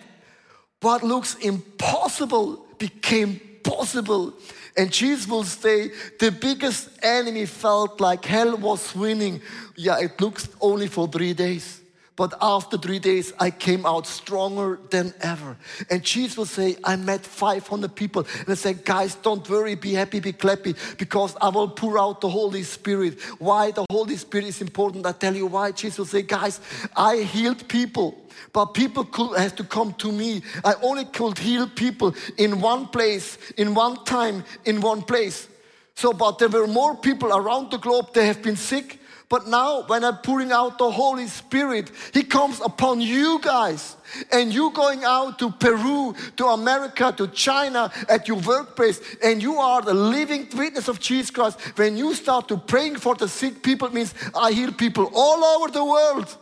What 0.82 1.04
looks 1.04 1.36
impossible 1.36 2.66
became 2.78 3.42
possible. 3.64 4.34
And 4.78 4.92
Jesus 4.92 5.28
will 5.28 5.44
say, 5.44 5.92
the 6.20 6.32
biggest 6.32 6.90
enemy 7.02 7.46
felt 7.46 8.02
like 8.02 8.26
hell 8.26 8.58
was 8.58 8.94
winning. 8.94 9.42
Yeah, 9.76 10.00
it 10.00 10.20
looks 10.20 10.50
only 10.60 10.88
for 10.88 11.08
three 11.08 11.34
days. 11.34 11.82
But 12.16 12.34
after 12.42 12.78
three 12.78 13.00
days, 13.00 13.34
I 13.40 13.52
came 13.52 13.86
out 13.86 14.08
stronger 14.08 14.80
than 14.90 15.14
ever. 15.20 15.58
And 15.90 16.02
Jesus 16.02 16.38
will 16.38 16.46
say, 16.46 16.78
I 16.84 16.96
met 16.96 17.26
500 17.26 17.94
people. 17.94 18.26
And 18.40 18.50
I 18.50 18.54
said, 18.54 18.86
guys, 18.86 19.16
don't 19.16 19.48
worry, 19.50 19.76
be 19.76 19.94
happy, 19.94 20.22
be 20.22 20.32
clappy, 20.32 20.78
because 20.98 21.36
I 21.42 21.50
will 21.50 21.68
pour 21.68 22.00
out 22.00 22.22
the 22.22 22.30
Holy 22.30 22.64
Spirit. 22.64 23.22
Why 23.38 23.72
the 23.72 23.86
Holy 23.92 24.16
Spirit 24.16 24.48
is 24.48 24.62
important, 24.62 25.06
I 25.06 25.12
tell 25.12 25.36
you 25.36 25.48
why. 25.48 25.72
Jesus 25.72 25.98
will 25.98 26.06
say, 26.06 26.22
guys, 26.22 26.62
I 26.96 27.18
healed 27.18 27.68
people. 27.68 28.18
But 28.54 28.68
people 28.68 29.04
could 29.04 29.38
have 29.38 29.56
to 29.58 29.66
come 29.66 29.94
to 29.96 30.12
me. 30.12 30.42
I 30.64 30.76
only 30.82 31.06
could 31.06 31.38
heal 31.38 31.68
people 31.68 32.16
in 32.38 32.62
one 32.62 32.88
place, 32.88 33.38
in 33.58 33.74
one 33.74 34.06
time, 34.06 34.46
in 34.64 34.80
one 34.80 35.02
place. 35.02 35.50
So, 35.96 36.14
but 36.14 36.40
there 36.40 36.50
were 36.50 36.68
more 36.68 36.96
people 36.96 37.36
around 37.36 37.72
the 37.72 37.78
globe 37.78 38.14
that 38.14 38.24
have 38.24 38.42
been 38.42 38.56
sick 38.56 39.00
but 39.28 39.48
now, 39.48 39.84
when 39.88 40.04
I'm 40.04 40.18
pouring 40.18 40.52
out 40.52 40.78
the 40.78 40.92
Holy 40.92 41.26
Spirit, 41.28 41.90
He 42.14 42.22
comes 42.22 42.62
upon 42.62 43.02
you 43.02 43.40
guys. 43.42 43.96
And 44.32 44.54
you 44.54 44.70
going 44.72 45.04
out 45.04 45.40
to 45.40 45.50
Peru, 45.50 46.16
to 46.38 46.46
America, 46.46 47.12
to 47.18 47.28
China, 47.30 47.92
at 48.08 48.28
your 48.28 48.38
workplace, 48.38 49.02
and 49.24 49.42
you 49.42 49.56
are 49.56 49.82
the 49.82 49.96
living 49.96 50.48
witness 50.56 50.88
of 50.88 51.00
Jesus 51.00 51.32
Christ. 51.32 51.60
When 51.76 51.98
you 51.98 52.14
start 52.14 52.48
to 52.50 52.58
praying 52.58 52.98
for 52.98 53.16
the 53.16 53.28
sick 53.28 53.64
people, 53.64 53.90
means 53.90 54.14
I 54.36 54.52
heal 54.52 54.72
people 54.72 55.12
all 55.16 55.44
over 55.44 55.72
the 55.72 55.84
world. 55.84 56.38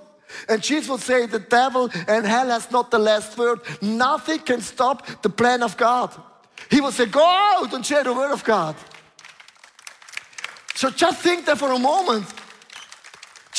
And 0.50 0.62
Jesus 0.62 0.90
will 0.90 0.98
say, 0.98 1.26
The 1.26 1.40
devil 1.40 1.90
and 2.08 2.26
hell 2.26 2.50
has 2.50 2.70
not 2.70 2.92
the 2.92 3.00
last 3.00 3.38
word. 3.38 3.62
Nothing 3.82 4.40
can 4.40 4.60
stop 4.60 5.22
the 5.22 5.30
plan 5.30 5.64
of 5.64 5.78
God. 5.78 6.14
He 6.70 6.82
will 6.82 6.92
say, 6.92 7.06
Go 7.06 7.24
out 7.24 7.74
and 7.74 7.86
share 7.86 8.04
the 8.04 8.14
word 8.14 8.34
of 8.34 8.44
God. 8.44 8.76
So 10.76 10.90
just 10.90 11.22
think 11.22 11.46
that 11.46 11.58
for 11.58 11.72
a 11.72 11.80
moment. 11.80 12.26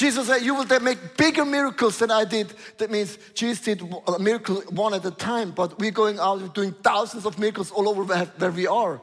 Jesus 0.05 0.27
said, 0.27 0.43
You 0.43 0.55
will 0.55 0.81
make 0.81 1.17
bigger 1.17 1.47
miracles 1.47 1.99
than 1.99 2.11
I 2.11 2.27
did. 2.27 2.53
That 2.77 2.91
means 2.91 3.17
Jesus 3.33 3.65
did 3.65 3.81
a 4.07 4.19
miracle 4.19 4.57
one 4.69 4.93
at 4.93 5.03
a 5.07 5.11
time, 5.11 5.51
but 5.51 5.79
we're 5.79 5.93
going 5.93 6.19
out 6.19 6.55
doing 6.55 6.73
thousands 6.73 7.25
of 7.25 7.39
miracles 7.39 7.71
all 7.71 7.89
over 7.89 8.05
where 8.05 8.51
we 8.51 8.67
are. 8.67 9.01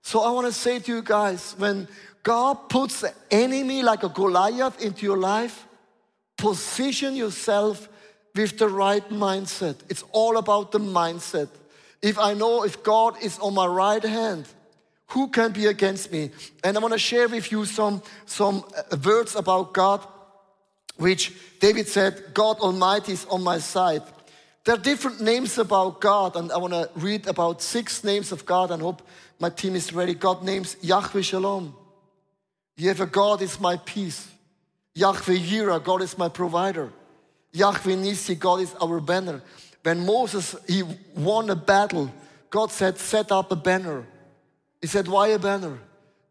So 0.00 0.20
I 0.20 0.30
want 0.30 0.46
to 0.46 0.52
say 0.52 0.78
to 0.78 0.94
you 0.94 1.02
guys 1.02 1.56
when 1.58 1.88
God 2.22 2.68
puts 2.68 3.02
an 3.02 3.14
enemy 3.32 3.82
like 3.82 4.04
a 4.04 4.08
Goliath 4.08 4.80
into 4.80 5.04
your 5.04 5.16
life, 5.16 5.66
position 6.36 7.16
yourself 7.16 7.88
with 8.32 8.58
the 8.58 8.68
right 8.68 9.08
mindset. 9.10 9.74
It's 9.88 10.04
all 10.12 10.36
about 10.36 10.70
the 10.70 10.78
mindset. 10.78 11.48
If 12.00 12.16
I 12.16 12.34
know 12.34 12.62
if 12.62 12.84
God 12.84 13.20
is 13.20 13.40
on 13.40 13.54
my 13.54 13.66
right 13.66 14.04
hand, 14.04 14.46
who 15.08 15.26
can 15.30 15.50
be 15.50 15.66
against 15.66 16.12
me? 16.12 16.30
And 16.62 16.76
I 16.76 16.80
want 16.80 16.92
to 16.92 16.98
share 16.98 17.26
with 17.26 17.50
you 17.50 17.64
some, 17.64 18.02
some 18.24 18.62
uh, 18.76 18.96
words 19.04 19.34
about 19.34 19.72
God 19.72 20.06
which 20.98 21.32
David 21.60 21.88
said, 21.88 22.34
God 22.34 22.58
Almighty 22.58 23.12
is 23.12 23.24
on 23.26 23.42
my 23.42 23.58
side. 23.58 24.02
There 24.64 24.74
are 24.74 24.78
different 24.78 25.20
names 25.22 25.56
about 25.56 26.00
God, 26.00 26.36
and 26.36 26.52
I 26.52 26.58
want 26.58 26.74
to 26.74 26.90
read 26.96 27.26
about 27.26 27.62
six 27.62 28.04
names 28.04 28.32
of 28.32 28.44
God 28.44 28.70
and 28.70 28.82
hope 28.82 29.00
my 29.40 29.48
team 29.48 29.74
is 29.74 29.92
ready. 29.92 30.14
God 30.14 30.42
names 30.42 30.76
Yahweh 30.82 31.22
Shalom. 31.22 31.74
Yahweh 32.76 33.06
God 33.06 33.40
is 33.40 33.58
my 33.58 33.76
peace. 33.78 34.28
Yahweh 34.94 35.38
Yireh, 35.38 35.82
God 35.82 36.02
is 36.02 36.18
my 36.18 36.28
provider. 36.28 36.92
Yahweh 37.52 37.94
Nissi, 37.94 38.38
God 38.38 38.60
is 38.60 38.74
our 38.82 39.00
banner. 39.00 39.40
When 39.82 40.04
Moses, 40.04 40.56
he 40.66 40.82
won 41.14 41.48
a 41.50 41.56
battle, 41.56 42.12
God 42.50 42.70
said, 42.72 42.98
set 42.98 43.30
up 43.30 43.52
a 43.52 43.56
banner. 43.56 44.04
He 44.80 44.86
said, 44.86 45.08
why 45.08 45.28
a 45.28 45.38
banner? 45.38 45.78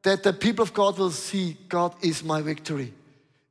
That 0.03 0.23
the 0.23 0.33
people 0.33 0.63
of 0.63 0.73
God 0.73 0.97
will 0.99 1.11
see 1.11 1.57
God 1.69 1.95
is 2.03 2.23
my 2.23 2.41
victory. 2.41 2.93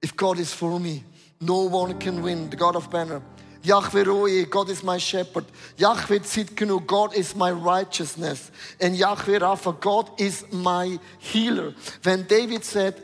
If 0.02 0.16
God 0.16 0.38
is 0.38 0.52
for 0.52 0.78
me, 0.78 1.04
no 1.40 1.64
one 1.64 1.98
can 1.98 2.22
win. 2.22 2.50
The 2.50 2.56
God 2.56 2.76
of 2.76 2.90
banner. 2.90 3.22
Yahweh 3.62 4.04
Roi, 4.04 4.44
God 4.44 4.68
is 4.68 4.84
my 4.84 4.96
shepherd. 4.96 5.44
Yahweh 5.76 6.20
Tzidkenu, 6.20 6.86
God 6.86 7.14
is 7.16 7.34
my 7.34 7.50
righteousness. 7.50 8.52
And 8.80 8.96
Yahweh 8.96 9.40
Rapha, 9.40 9.78
God 9.80 10.08
is 10.20 10.44
my 10.52 10.98
healer. 11.18 11.74
When 12.04 12.22
David 12.24 12.64
said, 12.64 13.02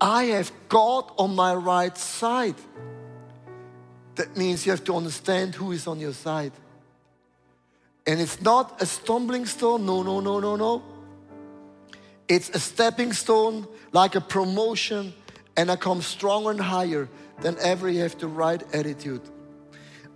I 0.00 0.24
have 0.24 0.52
God 0.68 1.10
on 1.18 1.34
my 1.34 1.54
right 1.54 1.96
side, 1.98 2.54
that 4.14 4.36
means 4.36 4.64
you 4.64 4.70
have 4.70 4.84
to 4.84 4.96
understand 4.96 5.56
who 5.56 5.72
is 5.72 5.88
on 5.88 5.98
your 5.98 6.12
side. 6.12 6.52
And 8.06 8.20
it's 8.20 8.40
not 8.40 8.80
a 8.80 8.86
stumbling 8.86 9.46
stone, 9.46 9.84
no, 9.84 10.02
no, 10.02 10.20
no, 10.20 10.38
no, 10.38 10.56
no. 10.56 10.82
It's 12.28 12.50
a 12.50 12.60
stepping 12.60 13.12
stone, 13.12 13.66
like 13.92 14.14
a 14.14 14.20
promotion, 14.20 15.12
and 15.56 15.70
I 15.70 15.76
come 15.76 16.02
stronger 16.02 16.50
and 16.50 16.60
higher 16.60 17.08
than 17.40 17.56
ever 17.60 17.88
you 17.88 18.00
have 18.00 18.18
the 18.18 18.26
right 18.26 18.62
attitude. 18.74 19.22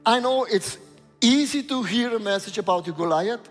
I 0.04 0.20
know 0.20 0.44
it's 0.44 0.78
easy 1.20 1.62
to 1.64 1.82
hear 1.82 2.14
a 2.14 2.20
message 2.20 2.58
about 2.58 2.86
your 2.86 2.96
Goliath. 2.96 3.48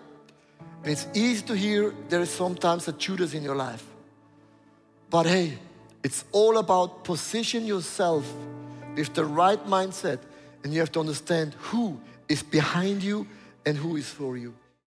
It's 0.83 1.07
easy 1.13 1.45
to 1.47 1.55
hear 1.55 1.93
there 2.09 2.21
is 2.21 2.29
sometimes 2.29 2.87
a 2.87 2.93
Judas 2.93 3.33
in 3.33 3.43
your 3.43 3.55
life. 3.55 3.85
But 5.09 5.25
hey, 5.25 5.57
it's 6.03 6.25
all 6.31 6.57
about 6.57 7.03
position 7.03 7.65
yourself 7.65 8.25
with 8.95 9.13
the 9.13 9.25
right 9.25 9.63
mindset 9.65 10.19
and 10.63 10.73
you 10.73 10.79
have 10.79 10.91
to 10.93 10.99
understand 10.99 11.55
who 11.59 11.99
is 12.27 12.43
behind 12.43 13.03
you 13.03 13.27
and 13.65 13.77
who 13.77 13.95
is 13.95 14.09
for 14.09 14.37
you. 14.37 14.53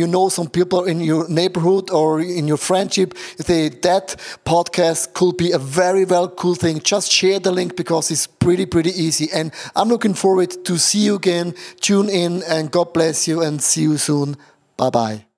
you 0.00 0.06
know 0.06 0.28
some 0.28 0.48
people 0.48 0.84
in 0.84 1.00
your 1.00 1.28
neighborhood 1.28 1.90
or 1.90 2.20
in 2.20 2.48
your 2.48 2.56
friendship, 2.56 3.16
say 3.38 3.68
that 3.68 4.16
podcast 4.44 5.12
could 5.14 5.36
be 5.36 5.52
a 5.52 5.58
very 5.58 6.04
well 6.04 6.28
cool 6.28 6.54
thing. 6.54 6.80
Just 6.80 7.12
share 7.12 7.38
the 7.38 7.52
link 7.52 7.76
because 7.76 8.10
it's 8.10 8.26
pretty, 8.26 8.66
pretty 8.66 8.90
easy. 8.90 9.28
And 9.32 9.52
I'm 9.76 9.88
looking 9.88 10.14
forward 10.14 10.64
to 10.64 10.78
see 10.78 11.00
you 11.00 11.14
again. 11.16 11.54
Tune 11.80 12.08
in 12.08 12.42
and 12.48 12.70
God 12.70 12.92
bless 12.92 13.28
you 13.28 13.42
and 13.42 13.62
see 13.62 13.82
you 13.82 13.98
soon. 13.98 14.36
Bye 14.76 14.90
bye. 14.90 15.29